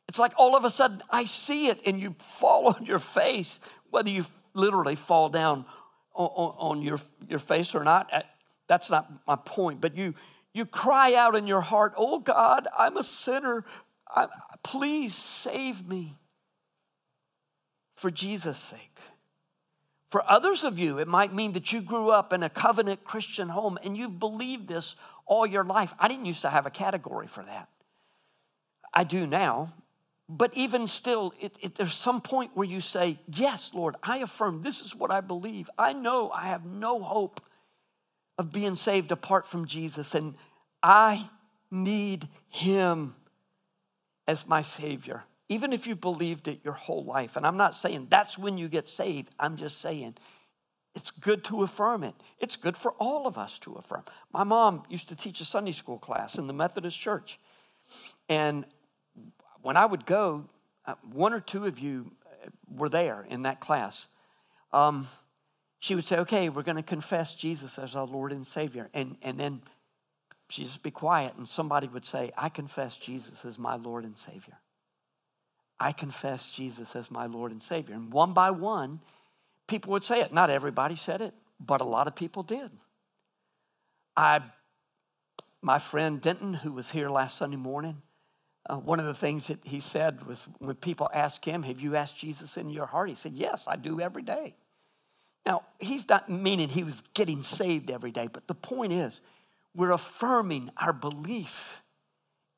It's 0.09 0.19
like 0.19 0.33
all 0.37 0.57
of 0.57 0.65
a 0.65 0.71
sudden 0.71 1.03
I 1.11 1.25
see 1.27 1.69
it 1.69 1.81
and 1.87 2.01
you 2.01 2.15
fall 2.19 2.67
on 2.75 2.87
your 2.87 2.99
face, 2.99 3.61
whether 3.91 4.11
you 4.11 4.25
literally 4.55 4.97
fall 4.97 5.29
down 5.29 5.67
on, 6.15 6.55
on 6.59 6.83
your, 6.83 6.99
your 7.29 7.39
face 7.39 7.75
or 7.75 7.85
not. 7.85 8.11
That's 8.69 8.91
not 8.91 9.11
my 9.27 9.37
point. 9.37 9.81
But 9.81 9.97
you, 9.97 10.15
you 10.55 10.65
cry 10.65 11.15
out 11.15 11.37
in 11.37 11.47
your 11.47 11.61
heart, 11.61 11.93
Oh 11.97 12.19
God, 12.19 12.67
I'm 12.77 12.97
a 12.97 13.05
sinner. 13.05 13.65
I'm, 14.15 14.29
please 14.63 15.15
save 15.15 15.87
me 15.87 16.15
for 17.97 18.11
Jesus' 18.11 18.59
sake. 18.59 18.99
For 20.11 20.29
others 20.31 20.65
of 20.65 20.79
you, 20.79 20.99
it 20.99 21.09
might 21.09 21.35
mean 21.35 21.53
that 21.53 21.73
you 21.73 21.81
grew 21.81 22.11
up 22.11 22.33
in 22.33 22.43
a 22.43 22.51
covenant 22.51 23.05
Christian 23.05 23.49
home 23.49 23.79
and 23.83 23.97
you've 23.97 24.21
believed 24.21 24.69
this 24.69 24.95
all 25.27 25.47
your 25.47 25.65
life. 25.65 25.93
I 25.99 26.09
didn't 26.09 26.27
used 26.27 26.43
to 26.43 26.51
have 26.51 26.67
a 26.67 26.71
category 26.71 27.27
for 27.27 27.43
that. 27.43 27.69
I 28.95 29.05
do 29.05 29.27
now. 29.27 29.73
But 30.29 30.57
even 30.57 30.87
still, 30.87 31.33
it, 31.41 31.57
it, 31.61 31.75
there's 31.77 31.95
some 31.95 32.21
point 32.21 32.51
where 32.55 32.67
you 32.67 32.81
say, 32.81 33.19
Yes, 33.33 33.73
Lord, 33.73 33.95
I 34.03 34.19
affirm 34.19 34.61
this 34.61 34.81
is 34.81 34.95
what 34.95 35.13
I 35.13 35.21
believe. 35.21 35.71
I 35.79 35.93
know 35.93 36.31
I 36.31 36.49
have 36.49 36.65
no 36.65 37.01
hope 37.01 37.41
of 38.37 38.53
being 38.53 38.75
saved 38.75 39.13
apart 39.13 39.47
from 39.47 39.67
Jesus, 39.67 40.15
and 40.17 40.35
I 40.83 41.31
need 41.71 42.29
Him 42.49 43.15
as 44.27 44.49
my 44.49 44.63
Savior 44.63 45.23
even 45.49 45.73
if 45.73 45.87
you 45.87 45.95
believed 45.95 46.49
it 46.49 46.61
your 46.65 46.75
whole 46.75 47.05
life. 47.05 47.37
And 47.37 47.47
I'm 47.47 47.57
not 47.57 47.75
saying 47.75 48.09
that's 48.11 48.39
when 48.39 48.59
you 48.59 48.69
get 48.69 48.89
saved, 48.89 49.35
I'm 49.39 49.57
just 49.57 49.81
saying 49.81 50.17
it's 50.95 51.11
good 51.11 51.45
to 51.45 51.63
affirm 51.63 52.05
it. 52.05 52.15
It's 52.39 52.57
good 52.57 52.77
for 52.77 52.93
all 52.93 53.27
of 53.27 53.37
us 53.37 53.59
to 53.61 53.75
affirm. 53.75 54.05
My 54.33 54.45
mom 54.45 54.83
used 54.89 55.11
to 55.11 55.17
teach 55.17 55.43
a 55.43 55.45
Sunday 55.45 55.73
school 55.73 55.99
class 55.99 56.39
in 56.39 56.47
the 56.47 56.55
Methodist 56.55 56.99
church. 56.99 57.39
And 58.31 58.65
when 59.61 59.77
I 59.77 59.85
would 59.85 60.07
go, 60.07 60.47
uh, 60.87 60.95
one 61.13 61.35
or 61.35 61.41
two 61.41 61.67
of 61.67 61.79
you 61.79 62.11
uh, 62.25 62.49
were 62.75 62.89
there 62.89 63.27
in 63.29 63.43
that 63.43 63.61
class. 63.61 64.09
Um, 64.73 65.07
she 65.81 65.95
would 65.95 66.05
say, 66.05 66.19
Okay, 66.19 66.49
we're 66.49 66.63
going 66.63 66.77
to 66.77 66.83
confess 66.83 67.35
Jesus 67.35 67.79
as 67.79 67.95
our 67.95 68.07
Lord 68.07 68.33
and 68.33 68.47
Savior. 68.47 68.89
And, 68.95 69.17
and 69.23 69.39
then 69.39 69.61
she'd 70.49 70.65
just 70.65 70.83
be 70.83 70.91
quiet, 70.91 71.35
and 71.37 71.47
somebody 71.47 71.89
would 71.89 72.05
say, 72.05 72.33
I 72.37 72.49
confess 72.49 72.97
Jesus 72.97 73.45
as 73.45 73.59
my 73.59 73.77
Lord 73.77 74.05
and 74.05 74.17
Savior. 74.17 74.59
I 75.79 75.93
confess 75.93 76.51
Jesus 76.51 76.97
as 76.97 77.11
my 77.11 77.27
Lord 77.27 77.53
and 77.53 77.63
Savior. 77.63 77.95
And 77.95 78.13
one 78.13 78.33
by 78.33 78.51
one, 78.51 79.01
people 79.67 79.93
would 79.93 80.05
say 80.05 80.21
it. 80.21 80.33
Not 80.33 80.51
everybody 80.51 80.97
said 80.97 81.21
it, 81.21 81.35
but 81.61 81.81
a 81.81 81.85
lot 81.85 82.07
of 82.07 82.15
people 82.15 82.43
did. 82.43 82.71
I, 84.17 84.41
my 85.61 85.79
friend 85.79 86.21
Denton, 86.21 86.55
who 86.55 86.73
was 86.73 86.91
here 86.91 87.11
last 87.11 87.37
Sunday 87.37 87.59
morning, 87.59 88.01
uh, 88.69 88.77
one 88.77 88.99
of 88.99 89.07
the 89.07 89.15
things 89.15 89.49
that 89.49 89.65
he 89.65 89.81
said 89.81 90.27
was 90.27 90.49
when 90.59 90.75
people 90.77 91.09
ask 91.13 91.45
him, 91.45 91.63
Have 91.63 91.81
you 91.81 91.95
asked 91.95 92.19
Jesus 92.19 92.57
in 92.57 92.71
your 92.71 92.87
heart? 92.87 93.09
He 93.09 93.15
said, 93.15 93.35
Yes, 93.35 93.67
I 93.69 93.77
do 93.77 94.01
every 94.01 94.23
day. 94.23 94.57
Now, 95.45 95.63
he's 95.79 96.09
not 96.09 96.29
meaning 96.29 96.69
he 96.69 96.83
was 96.83 97.03
getting 97.15 97.45
saved 97.45 97.91
every 97.91 98.11
day, 98.11 98.29
but 98.33 98.49
the 98.49 98.55
point 98.55 98.93
is, 98.93 99.21
we're 99.77 99.93
affirming 99.93 100.71
our 100.77 100.93
belief 100.93 101.83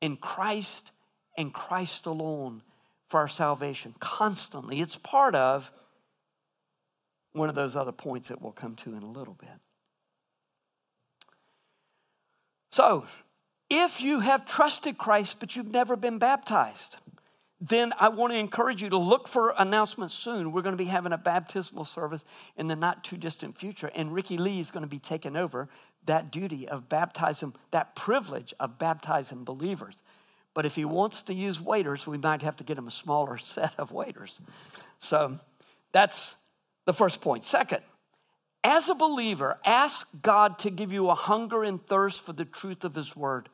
in 0.01 0.17
Christ 0.17 0.91
and 1.37 1.53
Christ 1.53 2.07
alone 2.07 2.63
for 3.09 3.19
our 3.19 3.27
salvation 3.27 3.93
constantly. 3.99 4.79
It's 4.79 4.95
part 4.95 5.35
of 5.35 5.71
one 7.33 7.49
of 7.49 7.55
those 7.55 7.75
other 7.75 7.91
points 7.91 8.29
that 8.29 8.41
we'll 8.41 8.51
come 8.51 8.75
to 8.77 8.95
in 8.95 9.03
a 9.03 9.11
little 9.11 9.33
bit. 9.33 9.49
So, 12.71 13.05
if 13.69 14.01
you 14.01 14.19
have 14.21 14.45
trusted 14.45 14.97
Christ 14.97 15.37
but 15.39 15.55
you've 15.55 15.71
never 15.71 15.95
been 15.95 16.17
baptized, 16.17 16.97
then 17.61 17.93
I 17.99 18.09
want 18.09 18.31
to 18.31 18.37
encourage 18.37 18.81
you 18.81 18.89
to 18.89 18.97
look 18.97 19.27
for 19.27 19.53
announcements 19.57 20.13
soon. 20.13 20.51
We're 20.51 20.61
going 20.61 20.77
to 20.77 20.83
be 20.83 20.89
having 20.89 21.11
a 21.11 21.17
baptismal 21.17 21.85
service 21.85 22.23
in 22.55 22.67
the 22.67 22.75
not 22.75 23.03
too 23.03 23.17
distant 23.17 23.57
future, 23.57 23.91
and 23.93 24.13
Ricky 24.13 24.37
Lee 24.37 24.59
is 24.59 24.71
going 24.71 24.83
to 24.83 24.87
be 24.87 24.99
taking 24.99 25.35
over 25.35 25.67
that 26.05 26.31
duty 26.31 26.69
of 26.69 26.87
baptizing, 26.87 27.53
that 27.71 27.95
privilege 27.95 28.53
of 28.59 28.79
baptizing 28.79 29.43
believers. 29.43 30.03
But 30.59 30.65
if 30.65 30.75
he 30.75 30.83
wants 30.83 31.21
to 31.21 31.33
use 31.33 31.61
waiters, 31.61 32.05
we 32.05 32.17
might 32.17 32.41
have 32.41 32.57
to 32.57 32.65
get 32.65 32.77
him 32.77 32.89
a 32.89 32.91
smaller 32.91 33.37
set 33.55 33.71
of 33.77 33.93
waiters. 33.93 34.41
So 34.99 35.39
that's 35.93 36.35
the 36.85 36.91
first 36.91 37.21
point. 37.21 37.45
Second, 37.45 37.79
as 38.61 38.89
a 38.89 38.93
believer, 38.93 39.57
ask 39.63 40.05
God 40.21 40.59
to 40.59 40.69
give 40.69 40.91
you 40.91 41.09
a 41.09 41.15
hunger 41.15 41.63
and 41.63 41.81
thirst 41.87 42.25
for 42.25 42.33
the 42.33 42.43
truth 42.43 42.83
of 42.83 42.93
his 42.93 43.15
word. 43.15 43.47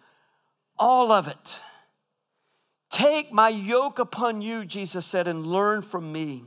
All 0.79 1.11
of 1.11 1.27
it. 1.27 1.59
Take 2.89 3.31
my 3.31 3.49
yoke 3.49 3.99
upon 3.99 4.41
you, 4.41 4.65
Jesus 4.65 5.05
said, 5.05 5.27
and 5.27 5.45
learn 5.45 5.83
from 5.83 6.11
me. 6.11 6.45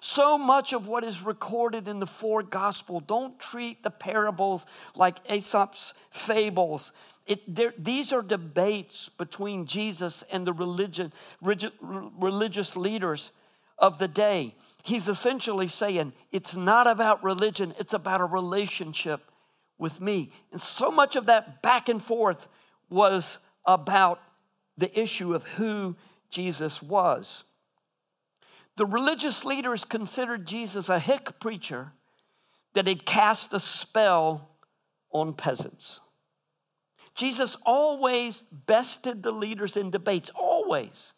So 0.00 0.38
much 0.38 0.72
of 0.72 0.86
what 0.86 1.04
is 1.04 1.22
recorded 1.22 1.88
in 1.88 2.00
the 2.00 2.06
four 2.06 2.42
gospel, 2.42 3.00
don't 3.00 3.38
treat 3.38 3.82
the 3.82 3.90
parables 3.90 4.66
like 4.94 5.18
Aesop's 5.28 5.94
fables. 6.10 6.92
It, 7.26 7.84
these 7.84 8.12
are 8.12 8.22
debates 8.22 9.08
between 9.08 9.66
Jesus 9.66 10.24
and 10.30 10.46
the 10.46 10.52
religion, 10.52 11.12
religious 11.40 12.76
leaders 12.76 13.30
of 13.78 13.98
the 13.98 14.08
day. 14.08 14.54
He's 14.82 15.08
essentially 15.08 15.68
saying 15.68 16.12
it's 16.32 16.56
not 16.56 16.86
about 16.86 17.24
religion, 17.24 17.74
it's 17.78 17.94
about 17.94 18.20
a 18.20 18.26
relationship 18.26 19.22
with 19.78 20.00
me. 20.00 20.30
And 20.52 20.60
so 20.60 20.90
much 20.90 21.16
of 21.16 21.26
that 21.26 21.62
back 21.62 21.88
and 21.88 22.02
forth 22.02 22.48
was 22.88 23.38
about 23.64 24.20
the 24.76 24.98
issue 24.98 25.34
of 25.34 25.44
who 25.44 25.96
Jesus 26.30 26.82
was. 26.82 27.44
The 28.76 28.86
religious 28.86 29.44
leaders 29.44 29.84
considered 29.84 30.46
Jesus 30.46 30.88
a 30.88 30.98
hick 30.98 31.40
preacher 31.40 31.92
that 32.74 32.86
had 32.86 33.04
cast 33.04 33.52
a 33.52 33.60
spell 33.60 34.48
on 35.12 35.34
peasants. 35.34 36.00
Jesus 37.14 37.56
always 37.66 38.44
bested 38.66 39.22
the 39.22 39.32
leaders 39.32 39.76
in 39.76 39.90
debates, 39.90 40.30
always. 40.34 41.12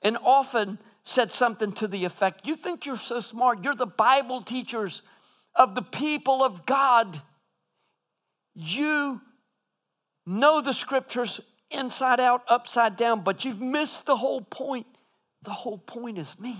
And 0.00 0.18
often 0.24 0.78
said 1.04 1.30
something 1.30 1.72
to 1.72 1.86
the 1.86 2.04
effect 2.04 2.46
You 2.46 2.56
think 2.56 2.86
you're 2.86 2.96
so 2.96 3.20
smart, 3.20 3.62
you're 3.62 3.74
the 3.74 3.86
Bible 3.86 4.42
teachers 4.42 5.02
of 5.54 5.74
the 5.74 5.82
people 5.82 6.42
of 6.42 6.66
God. 6.66 7.20
You 8.54 9.20
know 10.26 10.60
the 10.60 10.74
scriptures 10.74 11.40
inside 11.70 12.20
out, 12.20 12.42
upside 12.48 12.96
down, 12.96 13.22
but 13.22 13.44
you've 13.44 13.60
missed 13.60 14.06
the 14.06 14.16
whole 14.16 14.40
point. 14.40 14.86
The 15.42 15.50
whole 15.50 15.78
point 15.78 16.18
is 16.18 16.38
me. 16.38 16.56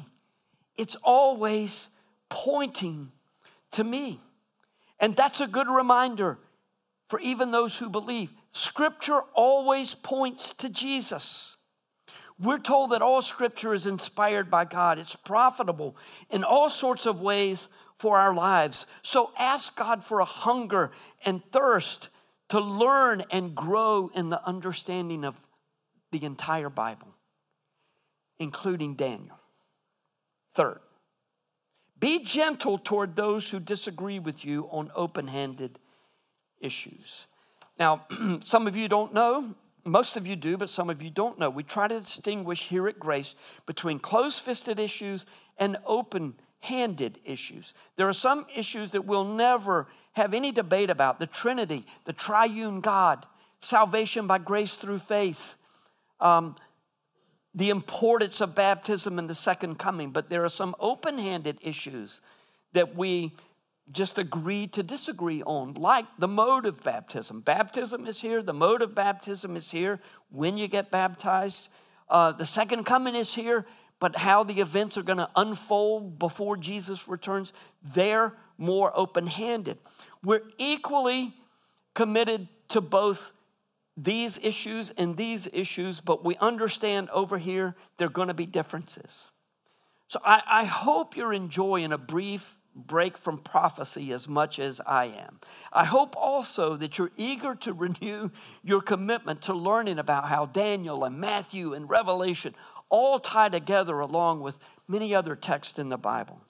It's 0.77 0.97
always 1.03 1.90
pointing 2.29 3.12
to 3.73 3.85
me. 3.85 4.21
And 4.99 5.14
that's 5.16 5.40
a 5.40 5.47
good 5.47 5.68
reminder 5.68 6.38
for 7.09 7.21
even 7.21 7.51
those 7.51 7.77
who 7.77 7.90
believe. 7.90 8.31
Scripture 8.53 9.21
always 9.35 9.95
points 9.95 10.53
to 10.55 10.68
Jesus. 10.68 11.57
We're 12.40 12.59
told 12.59 12.90
that 12.90 13.03
all 13.03 13.23
scripture 13.23 13.75
is 13.75 13.87
inspired 13.87 14.51
by 14.51 14.64
God, 14.64 14.99
it's 14.99 15.14
profitable 15.14 15.97
in 16.31 16.42
all 16.42 16.71
sorts 16.71 17.07
of 17.07 17.21
ways 17.21 17.68
for 17.99 18.18
our 18.18 18.35
lives. 18.35 18.87
So 19.03 19.31
ask 19.38 19.77
God 19.77 20.03
for 20.03 20.21
a 20.21 20.25
hunger 20.25 20.90
and 21.25 21.40
thirst 21.53 22.09
to 22.49 22.59
learn 22.59 23.23
and 23.31 23.55
grow 23.55 24.11
in 24.14 24.29
the 24.29 24.45
understanding 24.47 25.25
of 25.25 25.40
the 26.11 26.25
entire 26.25 26.68
Bible, 26.68 27.12
including 28.43 28.95
Daniel. 28.95 29.39
Third, 30.55 30.81
be 31.99 32.25
gentle 32.25 32.79
toward 32.79 33.15
those 33.15 33.49
who 33.49 33.61
disagree 33.61 34.19
with 34.19 34.45
you 34.45 34.69
on 34.71 34.91
open 34.95 35.29
handed 35.29 35.79
issues. 36.61 37.27
Now, 37.79 38.07
some 38.41 38.67
of 38.67 38.77
you 38.77 38.89
don't 38.89 39.15
know, 39.15 39.55
most 39.85 40.17
of 40.17 40.27
you 40.27 40.37
do, 40.37 40.57
but 40.57 40.71
some 40.71 40.91
of 40.91 41.03
you 41.03 41.11
don't 41.11 41.39
know. 41.39 41.51
We 41.51 41.63
try 41.63 41.89
to 41.89 42.01
distinguish 42.01 42.69
here 42.69 42.89
at 42.89 42.99
Grace 42.99 43.35
between 43.67 43.99
closed 43.99 44.41
fisted 44.41 44.79
issues 44.79 45.27
and 45.59 45.77
open 45.87 46.35
handed 46.61 47.19
issues. 47.25 47.75
There 47.97 48.09
are 48.09 48.13
some 48.13 48.47
issues 48.55 48.93
that 48.93 49.05
we'll 49.05 49.25
never 49.25 49.89
have 50.13 50.35
any 50.35 50.53
debate 50.53 50.91
about 50.91 51.19
the 51.19 51.27
Trinity, 51.27 51.85
the 52.05 52.13
triune 52.13 52.81
God, 52.81 53.27
salvation 53.61 54.27
by 54.27 54.39
grace 54.39 54.77
through 54.77 54.99
faith, 54.99 55.57
um, 56.21 56.57
the 57.55 57.71
importance 57.71 58.41
of 58.41 58.55
baptism 58.55 59.19
and 59.19 59.29
the 59.29 59.35
second 59.35 59.79
coming. 59.79 60.11
But 60.11 60.31
there 60.31 60.45
are 60.45 60.49
some 60.49 60.75
open 60.81 61.19
handed 61.19 61.59
issues 61.62 62.21
that 62.73 62.97
we 62.97 63.35
just 63.91 64.19
agree 64.19 64.67
to 64.69 64.83
disagree 64.83 65.43
on, 65.43 65.75
like 65.75 66.07
the 66.19 66.29
mode 66.29 66.67
of 66.67 66.83
baptism. 66.83 67.41
Baptism 67.41 68.07
is 68.07 68.21
here, 68.21 68.43
the 68.43 68.53
mode 68.53 68.81
of 68.81 68.95
baptism 68.95 69.57
is 69.57 69.71
here 69.71 70.01
when 70.31 70.57
you 70.57 70.69
get 70.69 70.91
baptized. 70.91 71.69
Uh, 72.09 72.33
the 72.33 72.47
second 72.47 72.85
coming 72.85 73.15
is 73.15 73.35
here, 73.35 73.67
but 73.99 74.17
how 74.17 74.45
the 74.45 74.61
events 74.61 74.97
are 74.97 75.03
going 75.03 75.19
to 75.19 75.31
unfold 75.37 76.19
before 76.19 76.57
Jesus 76.57 77.09
returns, 77.09 77.53
they're 77.95 78.35
more 78.57 78.93
open 78.95 79.27
handed. 79.27 79.79
We're 80.23 80.43
equally 80.59 81.35
committed 81.95 82.49
to 82.69 82.81
both 82.81 83.33
these 83.97 84.39
issues 84.43 84.91
and 84.97 85.17
these 85.17 85.49
issues, 85.53 86.01
but 86.01 86.25
we 86.25 86.37
understand 86.37 87.11
over 87.11 87.39
here 87.39 87.75
there 87.97 88.07
are 88.07 88.11
going 88.11 88.29
to 88.29 88.35
be 88.35 88.47
differences. 88.47 89.31
So 90.09 90.21
I, 90.25 90.43
I, 90.47 90.65
hope 90.65 91.17
you're 91.17 91.33
enjoying 91.33 91.93
a 91.93 91.99
brief 91.99 92.57
break 92.75 93.17
from 93.17 93.39
prophecy 93.39 94.13
as 94.13 94.29
much 94.29 94.59
as 94.59 94.81
I 94.87 95.07
am. 95.07 95.41
I 95.73 95.85
hope 95.85 96.15
also 96.17 96.77
that 96.77 96.99
you're 96.99 97.11
eager 97.17 97.55
to 97.57 97.73
renew 97.73 98.31
your 98.63 98.81
commitment 98.81 99.43
to 99.43 99.55
learning 99.55 99.99
about 99.99 100.29
how 100.29 100.47
Daniel 100.47 101.05
and 101.05 101.19
Matthew 101.19 101.75
and 101.75 101.89
Revelation 101.89 102.55
all 102.89 103.19
tie 103.21 103.49
together 103.49 104.01
along 104.01 104.41
with 104.41 104.59
many 104.87 105.15
other 105.15 105.35
texts 105.35 105.79
in 105.79 105.89
the 105.89 105.97
Bible. 105.97 106.41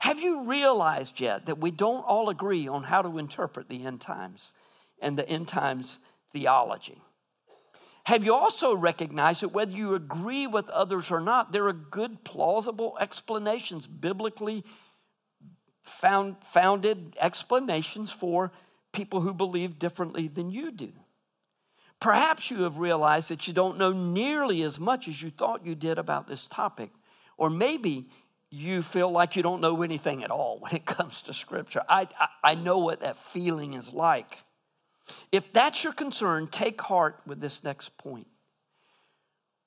Have 0.00 0.20
you 0.20 0.44
realized 0.44 1.20
yet 1.20 1.46
that 1.46 1.58
we 1.58 1.70
don't 1.70 2.02
all 2.02 2.30
agree 2.30 2.66
on 2.66 2.82
how 2.82 3.02
to 3.02 3.18
interpret 3.18 3.68
the 3.68 3.84
end 3.84 4.00
times 4.00 4.52
and 5.00 5.18
the 5.18 5.28
end 5.28 5.48
times 5.48 5.98
theology? 6.32 7.00
Have 8.04 8.24
you 8.24 8.34
also 8.34 8.74
recognized 8.74 9.42
that 9.42 9.48
whether 9.48 9.72
you 9.72 9.94
agree 9.94 10.46
with 10.46 10.68
others 10.68 11.10
or 11.10 11.20
not, 11.20 11.50
there 11.50 11.66
are 11.66 11.72
good, 11.72 12.22
plausible 12.22 12.96
explanations, 13.00 13.88
biblically 13.88 14.62
found, 15.82 16.36
founded 16.44 17.16
explanations 17.20 18.12
for 18.12 18.52
people 18.92 19.20
who 19.20 19.34
believe 19.34 19.80
differently 19.80 20.28
than 20.28 20.50
you 20.50 20.70
do? 20.70 20.92
Perhaps 21.98 22.50
you 22.50 22.62
have 22.62 22.78
realized 22.78 23.30
that 23.30 23.48
you 23.48 23.52
don't 23.52 23.78
know 23.78 23.92
nearly 23.92 24.62
as 24.62 24.78
much 24.78 25.08
as 25.08 25.20
you 25.20 25.30
thought 25.30 25.66
you 25.66 25.74
did 25.74 25.98
about 25.98 26.28
this 26.28 26.46
topic. 26.46 26.90
Or 27.36 27.50
maybe 27.50 28.08
you 28.50 28.82
feel 28.82 29.10
like 29.10 29.34
you 29.34 29.42
don't 29.42 29.60
know 29.60 29.82
anything 29.82 30.22
at 30.22 30.30
all 30.30 30.58
when 30.60 30.74
it 30.74 30.84
comes 30.84 31.22
to 31.22 31.34
Scripture. 31.34 31.82
I, 31.88 32.06
I, 32.20 32.28
I 32.52 32.54
know 32.54 32.78
what 32.78 33.00
that 33.00 33.16
feeling 33.16 33.74
is 33.74 33.92
like. 33.92 34.38
If 35.32 35.52
that's 35.52 35.84
your 35.84 35.92
concern, 35.92 36.48
take 36.48 36.80
heart 36.80 37.20
with 37.26 37.40
this 37.40 37.62
next 37.62 37.96
point. 37.98 38.26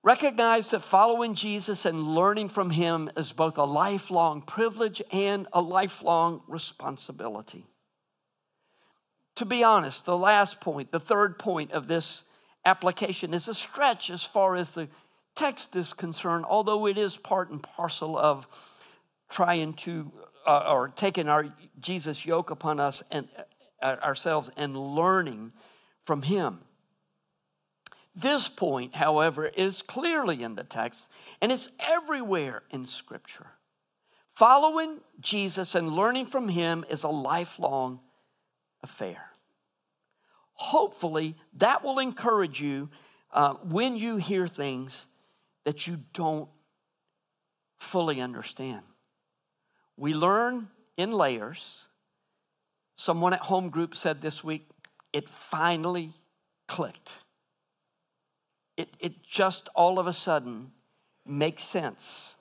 Recognize 0.03 0.71
that 0.71 0.81
following 0.81 1.33
Jesus 1.35 1.85
and 1.85 2.15
learning 2.15 2.49
from 2.49 2.69
him 2.69 3.09
is 3.17 3.33
both 3.33 3.57
a 3.57 3.63
lifelong 3.63 4.41
privilege 4.41 5.01
and 5.11 5.47
a 5.51 5.61
lifelong 5.61 6.41
responsibility 6.47 7.65
to 9.39 9.45
be 9.45 9.63
honest, 9.63 10.03
the 10.03 10.17
last 10.17 10.59
point, 10.59 10.91
the 10.91 10.99
third 10.99 11.39
point 11.39 11.71
of 11.71 11.87
this 11.87 12.25
application 12.65 13.33
is 13.33 13.47
a 13.47 13.53
stretch 13.53 14.09
as 14.09 14.21
far 14.21 14.57
as 14.57 14.73
the 14.73 14.89
text 15.33 15.77
is 15.77 15.93
concerned, 15.93 16.43
although 16.43 16.87
it 16.87 16.97
is 16.97 17.15
part 17.15 17.49
and 17.49 17.63
parcel 17.63 18.17
of 18.17 18.45
trying 19.29 19.75
to, 19.75 20.11
uh, 20.45 20.65
or 20.69 20.89
taking 20.89 21.29
our 21.29 21.47
Jesus 21.79 22.25
yoke 22.25 22.51
upon 22.51 22.81
us 22.81 23.01
and 23.11 23.29
ourselves 23.81 24.49
and 24.55 24.77
learning 24.77 25.51
from 26.05 26.21
him. 26.21 26.59
This 28.15 28.49
point, 28.49 28.95
however, 28.95 29.45
is 29.45 29.81
clearly 29.81 30.43
in 30.43 30.55
the 30.55 30.63
text 30.63 31.09
and 31.41 31.51
it's 31.51 31.69
everywhere 31.79 32.63
in 32.71 32.85
Scripture. 32.85 33.47
Following 34.35 34.99
Jesus 35.19 35.75
and 35.75 35.89
learning 35.89 36.27
from 36.27 36.47
him 36.47 36.85
is 36.89 37.03
a 37.03 37.09
lifelong 37.09 37.99
affair 38.83 39.29
hopefully 40.59 41.37
that 41.53 41.85
will 41.85 41.99
encourage 41.99 42.59
you 42.59 42.89
uh, 43.31 43.53
when 43.63 43.95
you 43.95 44.17
hear 44.17 44.45
things 44.45 45.07
that 45.63 45.87
you 45.87 45.97
don't 46.13 46.49
fully 47.77 48.19
understand. 48.19 48.81
We 49.95 50.13
learn 50.13 50.67
in 50.97 51.13
layers. 51.13 51.87
Someone 52.99 53.31
at 53.31 53.39
home 53.39 53.69
group 53.69 53.95
said 53.95 54.21
this 54.21 54.43
week, 54.43 54.67
it 55.13 55.29
finally 55.29 56.11
clicked. 56.67 57.13
It, 58.75 58.89
it 58.99 59.23
just 59.23 59.69
all 59.73 59.99
of 59.99 60.07
a 60.07 60.11
sudden 60.11 60.71
makes 61.25 61.63
sense. 61.63 62.35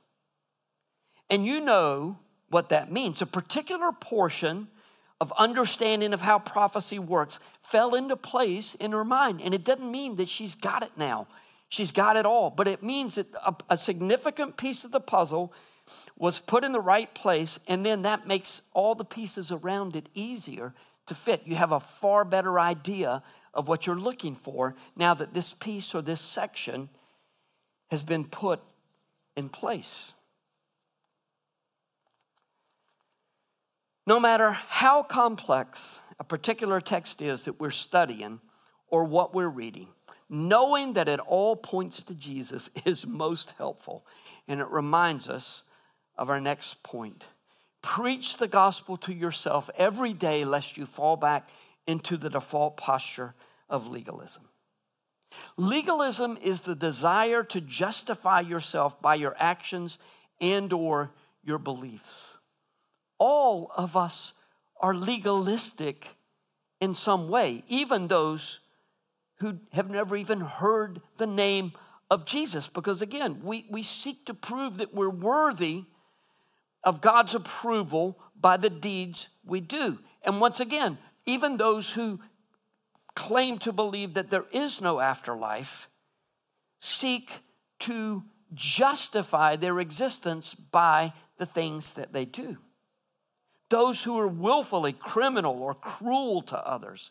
And 1.30 1.46
you 1.46 1.60
know 1.60 2.18
what 2.50 2.70
that 2.70 2.90
means. 2.90 3.22
A 3.22 3.26
particular 3.26 3.92
portion 3.92 4.66
of 5.20 5.32
understanding 5.38 6.12
of 6.12 6.22
how 6.22 6.40
prophecy 6.40 6.98
works 6.98 7.38
fell 7.62 7.94
into 7.94 8.16
place 8.16 8.74
in 8.80 8.90
her 8.90 9.04
mind. 9.04 9.40
And 9.40 9.54
it 9.54 9.62
doesn't 9.62 9.88
mean 9.88 10.16
that 10.16 10.28
she's 10.28 10.56
got 10.56 10.82
it 10.82 10.90
now, 10.96 11.28
she's 11.68 11.92
got 11.92 12.16
it 12.16 12.26
all, 12.26 12.50
but 12.50 12.66
it 12.66 12.82
means 12.82 13.14
that 13.14 13.32
a, 13.46 13.54
a 13.70 13.76
significant 13.76 14.56
piece 14.56 14.82
of 14.82 14.90
the 14.90 14.98
puzzle 14.98 15.52
was 16.16 16.38
put 16.38 16.64
in 16.64 16.72
the 16.72 16.80
right 16.80 17.12
place, 17.14 17.58
and 17.66 17.84
then 17.84 18.02
that 18.02 18.26
makes 18.26 18.62
all 18.72 18.94
the 18.94 19.04
pieces 19.04 19.52
around 19.52 19.96
it 19.96 20.08
easier 20.14 20.74
to 21.06 21.14
fit. 21.14 21.42
You 21.44 21.56
have 21.56 21.72
a 21.72 21.80
far 21.80 22.24
better 22.24 22.58
idea 22.60 23.22
of 23.54 23.68
what 23.68 23.86
you're 23.86 23.98
looking 23.98 24.36
for 24.36 24.74
now 24.96 25.14
that 25.14 25.34
this 25.34 25.54
piece 25.54 25.94
or 25.94 26.02
this 26.02 26.20
section 26.20 26.88
has 27.90 28.02
been 28.02 28.24
put 28.24 28.60
in 29.36 29.48
place. 29.48 30.12
No 34.06 34.18
matter 34.18 34.52
how 34.52 35.02
complex 35.02 36.00
a 36.18 36.24
particular 36.24 36.80
text 36.80 37.20
is 37.20 37.44
that 37.44 37.60
we're 37.60 37.70
studying 37.70 38.40
or 38.88 39.04
what 39.04 39.34
we're 39.34 39.48
reading, 39.48 39.88
knowing 40.30 40.94
that 40.94 41.08
it 41.08 41.20
all 41.20 41.54
points 41.54 42.02
to 42.04 42.14
Jesus 42.14 42.70
is 42.84 43.06
most 43.06 43.54
helpful. 43.58 44.06
And 44.46 44.60
it 44.60 44.68
reminds 44.68 45.28
us 45.28 45.62
of 46.18 46.28
our 46.28 46.40
next 46.40 46.82
point. 46.82 47.26
Preach 47.80 48.36
the 48.36 48.48
gospel 48.48 48.96
to 48.98 49.14
yourself 49.14 49.70
every 49.78 50.12
day 50.12 50.44
lest 50.44 50.76
you 50.76 50.84
fall 50.84 51.16
back 51.16 51.48
into 51.86 52.16
the 52.16 52.28
default 52.28 52.76
posture 52.76 53.34
of 53.70 53.88
legalism. 53.88 54.42
Legalism 55.56 56.36
is 56.42 56.62
the 56.62 56.74
desire 56.74 57.44
to 57.44 57.60
justify 57.60 58.40
yourself 58.40 59.00
by 59.00 59.14
your 59.14 59.36
actions 59.38 59.98
and 60.40 60.72
or 60.72 61.12
your 61.44 61.58
beliefs. 61.58 62.36
All 63.18 63.70
of 63.76 63.96
us 63.96 64.32
are 64.80 64.94
legalistic 64.94 66.16
in 66.80 66.94
some 66.94 67.28
way, 67.28 67.62
even 67.68 68.08
those 68.08 68.60
who 69.36 69.58
have 69.72 69.90
never 69.90 70.16
even 70.16 70.40
heard 70.40 71.00
the 71.16 71.26
name 71.26 71.72
of 72.10 72.24
Jesus. 72.24 72.68
Because 72.68 73.02
again, 73.02 73.40
we, 73.42 73.66
we 73.70 73.82
seek 73.82 74.26
to 74.26 74.34
prove 74.34 74.78
that 74.78 74.94
we're 74.94 75.08
worthy 75.10 75.84
of 76.88 77.02
God's 77.02 77.34
approval 77.34 78.18
by 78.40 78.56
the 78.56 78.70
deeds 78.70 79.28
we 79.44 79.60
do. 79.60 79.98
And 80.22 80.40
once 80.40 80.58
again, 80.58 80.96
even 81.26 81.58
those 81.58 81.92
who 81.92 82.18
claim 83.14 83.58
to 83.58 83.72
believe 83.72 84.14
that 84.14 84.30
there 84.30 84.46
is 84.52 84.80
no 84.80 84.98
afterlife 84.98 85.90
seek 86.80 87.40
to 87.80 88.24
justify 88.54 89.54
their 89.56 89.80
existence 89.80 90.54
by 90.54 91.12
the 91.36 91.44
things 91.44 91.92
that 91.92 92.14
they 92.14 92.24
do. 92.24 92.56
Those 93.68 94.02
who 94.02 94.18
are 94.18 94.26
willfully 94.26 94.94
criminal 94.94 95.60
or 95.62 95.74
cruel 95.74 96.40
to 96.40 96.56
others 96.56 97.10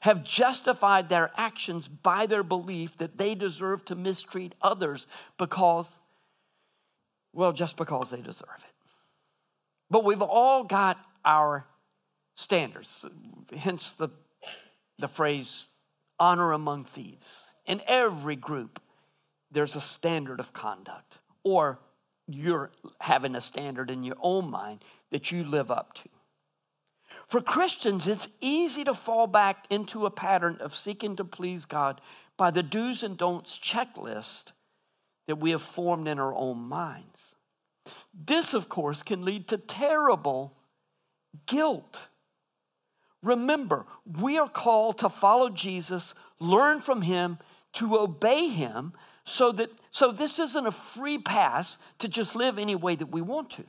have 0.00 0.24
justified 0.24 1.10
their 1.10 1.30
actions 1.36 1.86
by 1.86 2.24
their 2.24 2.42
belief 2.42 2.96
that 2.96 3.18
they 3.18 3.34
deserve 3.34 3.84
to 3.84 3.94
mistreat 3.94 4.54
others 4.62 5.06
because, 5.36 6.00
well, 7.34 7.52
just 7.52 7.76
because 7.76 8.08
they 8.08 8.22
deserve 8.22 8.48
it. 8.60 8.79
But 9.90 10.04
we've 10.04 10.22
all 10.22 10.64
got 10.64 10.98
our 11.24 11.66
standards, 12.36 13.04
hence 13.54 13.92
the, 13.94 14.08
the 14.98 15.08
phrase 15.08 15.66
honor 16.18 16.52
among 16.52 16.84
thieves. 16.84 17.54
In 17.66 17.82
every 17.86 18.36
group, 18.36 18.80
there's 19.50 19.76
a 19.76 19.80
standard 19.80 20.38
of 20.38 20.52
conduct, 20.52 21.18
or 21.42 21.80
you're 22.28 22.70
having 23.00 23.34
a 23.34 23.40
standard 23.40 23.90
in 23.90 24.04
your 24.04 24.16
own 24.20 24.50
mind 24.50 24.84
that 25.10 25.32
you 25.32 25.44
live 25.44 25.70
up 25.70 25.94
to. 25.94 26.08
For 27.26 27.40
Christians, 27.40 28.06
it's 28.06 28.28
easy 28.40 28.84
to 28.84 28.94
fall 28.94 29.26
back 29.26 29.66
into 29.70 30.06
a 30.06 30.10
pattern 30.10 30.58
of 30.60 30.74
seeking 30.74 31.16
to 31.16 31.24
please 31.24 31.64
God 31.64 32.00
by 32.36 32.50
the 32.50 32.62
do's 32.62 33.02
and 33.02 33.16
don'ts 33.16 33.58
checklist 33.58 34.52
that 35.26 35.36
we 35.36 35.50
have 35.50 35.62
formed 35.62 36.08
in 36.08 36.18
our 36.18 36.34
own 36.34 36.58
minds. 36.58 37.29
This, 38.12 38.54
of 38.54 38.68
course, 38.68 39.02
can 39.02 39.24
lead 39.24 39.48
to 39.48 39.56
terrible 39.56 40.56
guilt. 41.46 42.08
Remember, 43.22 43.86
we 44.20 44.38
are 44.38 44.48
called 44.48 44.98
to 44.98 45.08
follow 45.08 45.50
Jesus, 45.50 46.14
learn 46.38 46.80
from 46.80 47.02
him, 47.02 47.38
to 47.74 47.98
obey 47.98 48.48
him, 48.48 48.92
so 49.24 49.52
that 49.52 49.70
so 49.90 50.10
this 50.10 50.38
isn't 50.38 50.66
a 50.66 50.72
free 50.72 51.18
pass 51.18 51.78
to 51.98 52.08
just 52.08 52.34
live 52.34 52.58
any 52.58 52.74
way 52.74 52.94
that 52.96 53.12
we 53.12 53.20
want 53.20 53.50
to. 53.50 53.64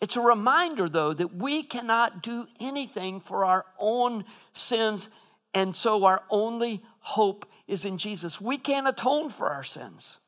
It's 0.00 0.16
a 0.16 0.20
reminder, 0.20 0.88
though, 0.88 1.12
that 1.12 1.34
we 1.34 1.62
cannot 1.62 2.22
do 2.22 2.46
anything 2.58 3.20
for 3.20 3.44
our 3.44 3.64
own 3.78 4.24
sins, 4.52 5.08
and 5.54 5.74
so 5.74 6.04
our 6.04 6.22
only 6.30 6.82
hope 7.00 7.46
is 7.66 7.84
in 7.84 7.98
Jesus. 7.98 8.40
We 8.40 8.58
can't 8.58 8.88
atone 8.88 9.30
for 9.30 9.48
our 9.48 9.64
sins. 9.64 10.20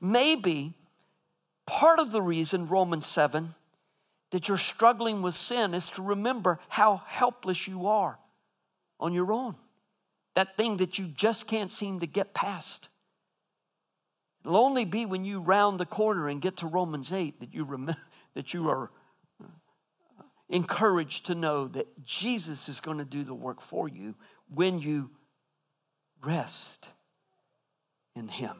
Maybe 0.00 0.74
part 1.70 2.00
of 2.00 2.10
the 2.10 2.20
reason, 2.20 2.66
Romans 2.66 3.06
7, 3.06 3.54
that 4.32 4.48
you're 4.48 4.58
struggling 4.58 5.22
with 5.22 5.36
sin 5.36 5.72
is 5.72 5.88
to 5.90 6.02
remember 6.02 6.58
how 6.68 7.02
helpless 7.06 7.68
you 7.68 7.86
are 7.86 8.18
on 8.98 9.12
your 9.12 9.32
own. 9.32 9.54
That 10.34 10.56
thing 10.56 10.78
that 10.78 10.98
you 10.98 11.06
just 11.06 11.46
can't 11.46 11.70
seem 11.70 12.00
to 12.00 12.08
get 12.08 12.34
past. 12.34 12.88
It'll 14.44 14.56
only 14.56 14.84
be 14.84 15.06
when 15.06 15.24
you 15.24 15.40
round 15.40 15.78
the 15.78 15.86
corner 15.86 16.28
and 16.28 16.42
get 16.42 16.58
to 16.58 16.66
Romans 16.66 17.12
8 17.12 17.38
that 17.38 17.54
you 17.54 17.64
remember 17.64 18.00
that 18.34 18.52
you 18.52 18.68
are 18.68 18.90
uh, 19.40 19.46
encouraged 20.48 21.26
to 21.26 21.36
know 21.36 21.68
that 21.68 22.04
Jesus 22.04 22.68
is 22.68 22.80
going 22.80 22.98
to 22.98 23.04
do 23.04 23.22
the 23.22 23.34
work 23.34 23.60
for 23.60 23.88
you 23.88 24.16
when 24.52 24.80
you 24.80 25.10
rest 26.20 26.88
in 28.16 28.26
Him. 28.26 28.56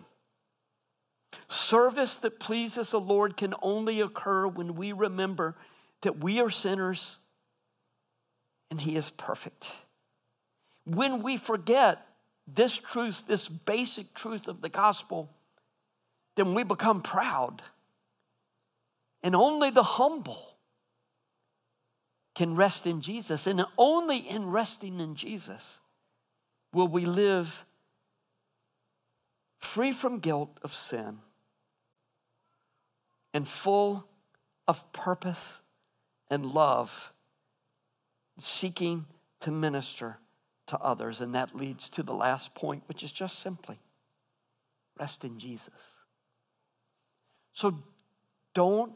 Service 1.48 2.16
that 2.18 2.40
pleases 2.40 2.90
the 2.90 3.00
Lord 3.00 3.36
can 3.36 3.54
only 3.62 4.00
occur 4.00 4.46
when 4.46 4.74
we 4.74 4.92
remember 4.92 5.56
that 6.02 6.18
we 6.18 6.40
are 6.40 6.50
sinners 6.50 7.18
and 8.70 8.80
He 8.80 8.96
is 8.96 9.10
perfect. 9.10 9.70
When 10.84 11.22
we 11.22 11.36
forget 11.36 12.06
this 12.46 12.76
truth, 12.76 13.24
this 13.26 13.48
basic 13.48 14.14
truth 14.14 14.48
of 14.48 14.60
the 14.60 14.68
gospel, 14.68 15.30
then 16.36 16.54
we 16.54 16.62
become 16.62 17.02
proud 17.02 17.62
and 19.22 19.36
only 19.36 19.70
the 19.70 19.82
humble 19.82 20.56
can 22.34 22.56
rest 22.56 22.86
in 22.86 23.00
Jesus. 23.00 23.46
And 23.46 23.64
only 23.76 24.18
in 24.18 24.50
resting 24.50 25.00
in 25.00 25.14
Jesus 25.14 25.78
will 26.72 26.88
we 26.88 27.04
live 27.04 27.64
free 29.60 29.92
from 29.92 30.18
guilt 30.18 30.58
of 30.62 30.74
sin 30.74 31.18
and 33.32 33.46
full 33.46 34.06
of 34.66 34.92
purpose 34.92 35.62
and 36.30 36.46
love, 36.46 37.12
seeking 38.38 39.06
to 39.40 39.50
minister 39.50 40.18
to 40.68 40.78
others. 40.78 41.20
And 41.20 41.34
that 41.34 41.54
leads 41.54 41.90
to 41.90 42.02
the 42.02 42.14
last 42.14 42.54
point, 42.54 42.82
which 42.86 43.02
is 43.02 43.12
just 43.12 43.38
simply 43.40 43.78
rest 44.98 45.24
in 45.24 45.38
Jesus. 45.38 45.72
So 47.52 47.82
don't 48.54 48.92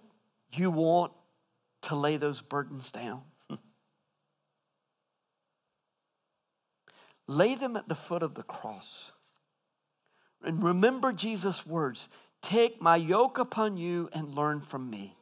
you 0.53 0.71
want 0.71 1.13
to 1.83 1.97
lay 1.97 2.17
those 2.17 2.41
burdens 2.41 2.91
down? 2.91 3.23
lay 7.27 7.55
them 7.55 7.77
at 7.77 7.89
the 7.89 7.95
foot 7.95 8.23
of 8.23 8.35
the 8.35 8.43
cross. 8.43 9.13
And 10.45 10.63
remember 10.63 11.13
Jesus' 11.13 11.67
words 11.67 12.09
Take 12.43 12.83
my 12.83 12.97
yoke 12.97 13.39
upon 13.39 13.79
you 13.79 14.11
and 14.13 14.35
learn 14.35 14.61
from 14.61 14.91
me. 14.91 15.17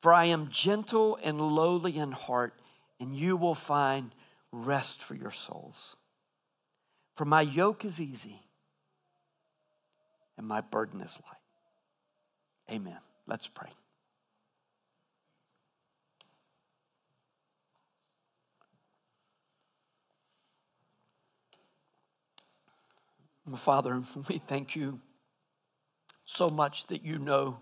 For 0.00 0.14
I 0.14 0.26
am 0.26 0.50
gentle 0.52 1.18
and 1.20 1.40
lowly 1.40 1.98
in 1.98 2.12
heart, 2.12 2.54
and 3.00 3.12
you 3.12 3.36
will 3.36 3.56
find 3.56 4.14
rest 4.52 5.02
for 5.02 5.16
your 5.16 5.32
souls. 5.32 5.96
For 7.16 7.24
my 7.24 7.40
yoke 7.40 7.84
is 7.84 8.00
easy, 8.00 8.40
and 10.36 10.46
my 10.46 10.60
burden 10.60 11.00
is 11.00 11.20
light. 11.26 12.76
Amen. 12.76 12.98
Let's 13.26 13.48
pray. 13.48 13.70
Father, 23.56 24.02
we 24.28 24.38
thank 24.38 24.76
you 24.76 25.00
so 26.24 26.50
much 26.50 26.86
that 26.88 27.04
you 27.04 27.18
know 27.18 27.58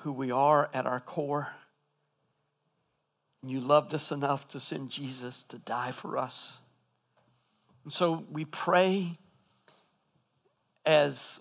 who 0.00 0.12
we 0.12 0.30
are 0.30 0.68
at 0.74 0.86
our 0.86 1.00
core. 1.00 1.48
You 3.42 3.60
loved 3.60 3.94
us 3.94 4.10
enough 4.10 4.48
to 4.48 4.60
send 4.60 4.90
Jesus 4.90 5.44
to 5.44 5.58
die 5.58 5.92
for 5.92 6.18
us. 6.18 6.58
And 7.84 7.92
so 7.92 8.24
we 8.30 8.44
pray 8.44 9.12
as 10.84 11.40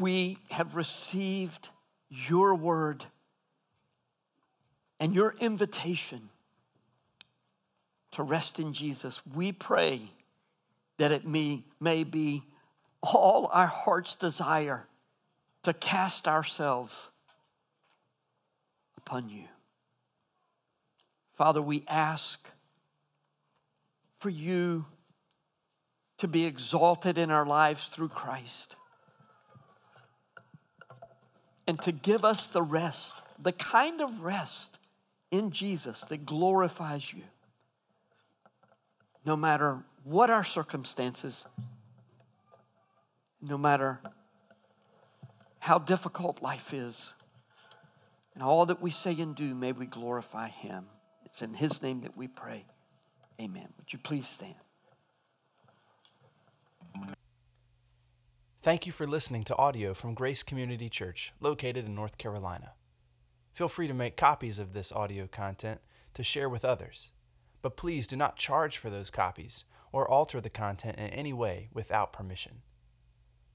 we 0.00 0.38
have 0.50 0.74
received 0.74 1.70
your 2.10 2.54
word 2.54 3.04
and 4.98 5.14
your 5.14 5.34
invitation 5.40 6.30
to 8.12 8.22
rest 8.22 8.58
in 8.58 8.72
Jesus, 8.72 9.20
we 9.34 9.52
pray 9.52 10.10
that 10.96 11.12
it 11.12 11.26
may, 11.26 11.62
may 11.78 12.02
be 12.02 12.42
all 13.02 13.48
our 13.52 13.66
heart's 13.66 14.16
desire 14.16 14.86
to 15.62 15.72
cast 15.72 16.26
ourselves 16.26 17.10
upon 18.96 19.28
you. 19.28 19.44
Father, 21.34 21.62
we 21.62 21.84
ask 21.88 22.48
for 24.18 24.30
you 24.30 24.84
to 26.18 26.26
be 26.26 26.44
exalted 26.44 27.16
in 27.16 27.30
our 27.30 27.46
lives 27.46 27.88
through 27.88 28.08
Christ 28.08 28.74
and 31.66 31.80
to 31.82 31.92
give 31.92 32.24
us 32.24 32.48
the 32.48 32.62
rest, 32.62 33.14
the 33.38 33.52
kind 33.52 34.00
of 34.00 34.22
rest 34.22 34.78
in 35.30 35.50
Jesus 35.50 36.00
that 36.02 36.26
glorifies 36.26 37.12
you. 37.12 37.22
No 39.24 39.36
matter 39.36 39.78
what 40.02 40.30
our 40.30 40.44
circumstances, 40.44 41.44
no 43.40 43.58
matter 43.58 44.00
how 45.58 45.78
difficult 45.78 46.42
life 46.42 46.72
is. 46.72 47.14
And 48.34 48.42
all 48.42 48.66
that 48.66 48.80
we 48.80 48.90
say 48.90 49.18
and 49.20 49.34
do, 49.34 49.54
may 49.54 49.72
we 49.72 49.86
glorify 49.86 50.48
him. 50.48 50.86
It's 51.24 51.42
in 51.42 51.54
his 51.54 51.82
name 51.82 52.00
that 52.02 52.16
we 52.16 52.28
pray. 52.28 52.64
Amen. 53.40 53.68
Would 53.76 53.92
you 53.92 53.98
please 53.98 54.28
stand? 54.28 54.54
Thank 58.62 58.86
you 58.86 58.92
for 58.92 59.06
listening 59.06 59.44
to 59.44 59.56
audio 59.56 59.94
from 59.94 60.14
Grace 60.14 60.42
Community 60.42 60.88
Church, 60.88 61.32
located 61.40 61.86
in 61.86 61.94
North 61.94 62.18
Carolina. 62.18 62.72
Feel 63.52 63.68
free 63.68 63.88
to 63.88 63.94
make 63.94 64.16
copies 64.16 64.58
of 64.58 64.72
this 64.72 64.92
audio 64.92 65.26
content 65.26 65.80
to 66.14 66.22
share 66.22 66.48
with 66.48 66.64
others, 66.64 67.12
but 67.62 67.76
please 67.76 68.06
do 68.06 68.16
not 68.16 68.36
charge 68.36 68.78
for 68.78 68.90
those 68.90 69.10
copies 69.10 69.64
or 69.92 70.08
alter 70.08 70.40
the 70.40 70.50
content 70.50 70.98
in 70.98 71.08
any 71.08 71.32
way 71.32 71.68
without 71.72 72.12
permission. 72.12 72.62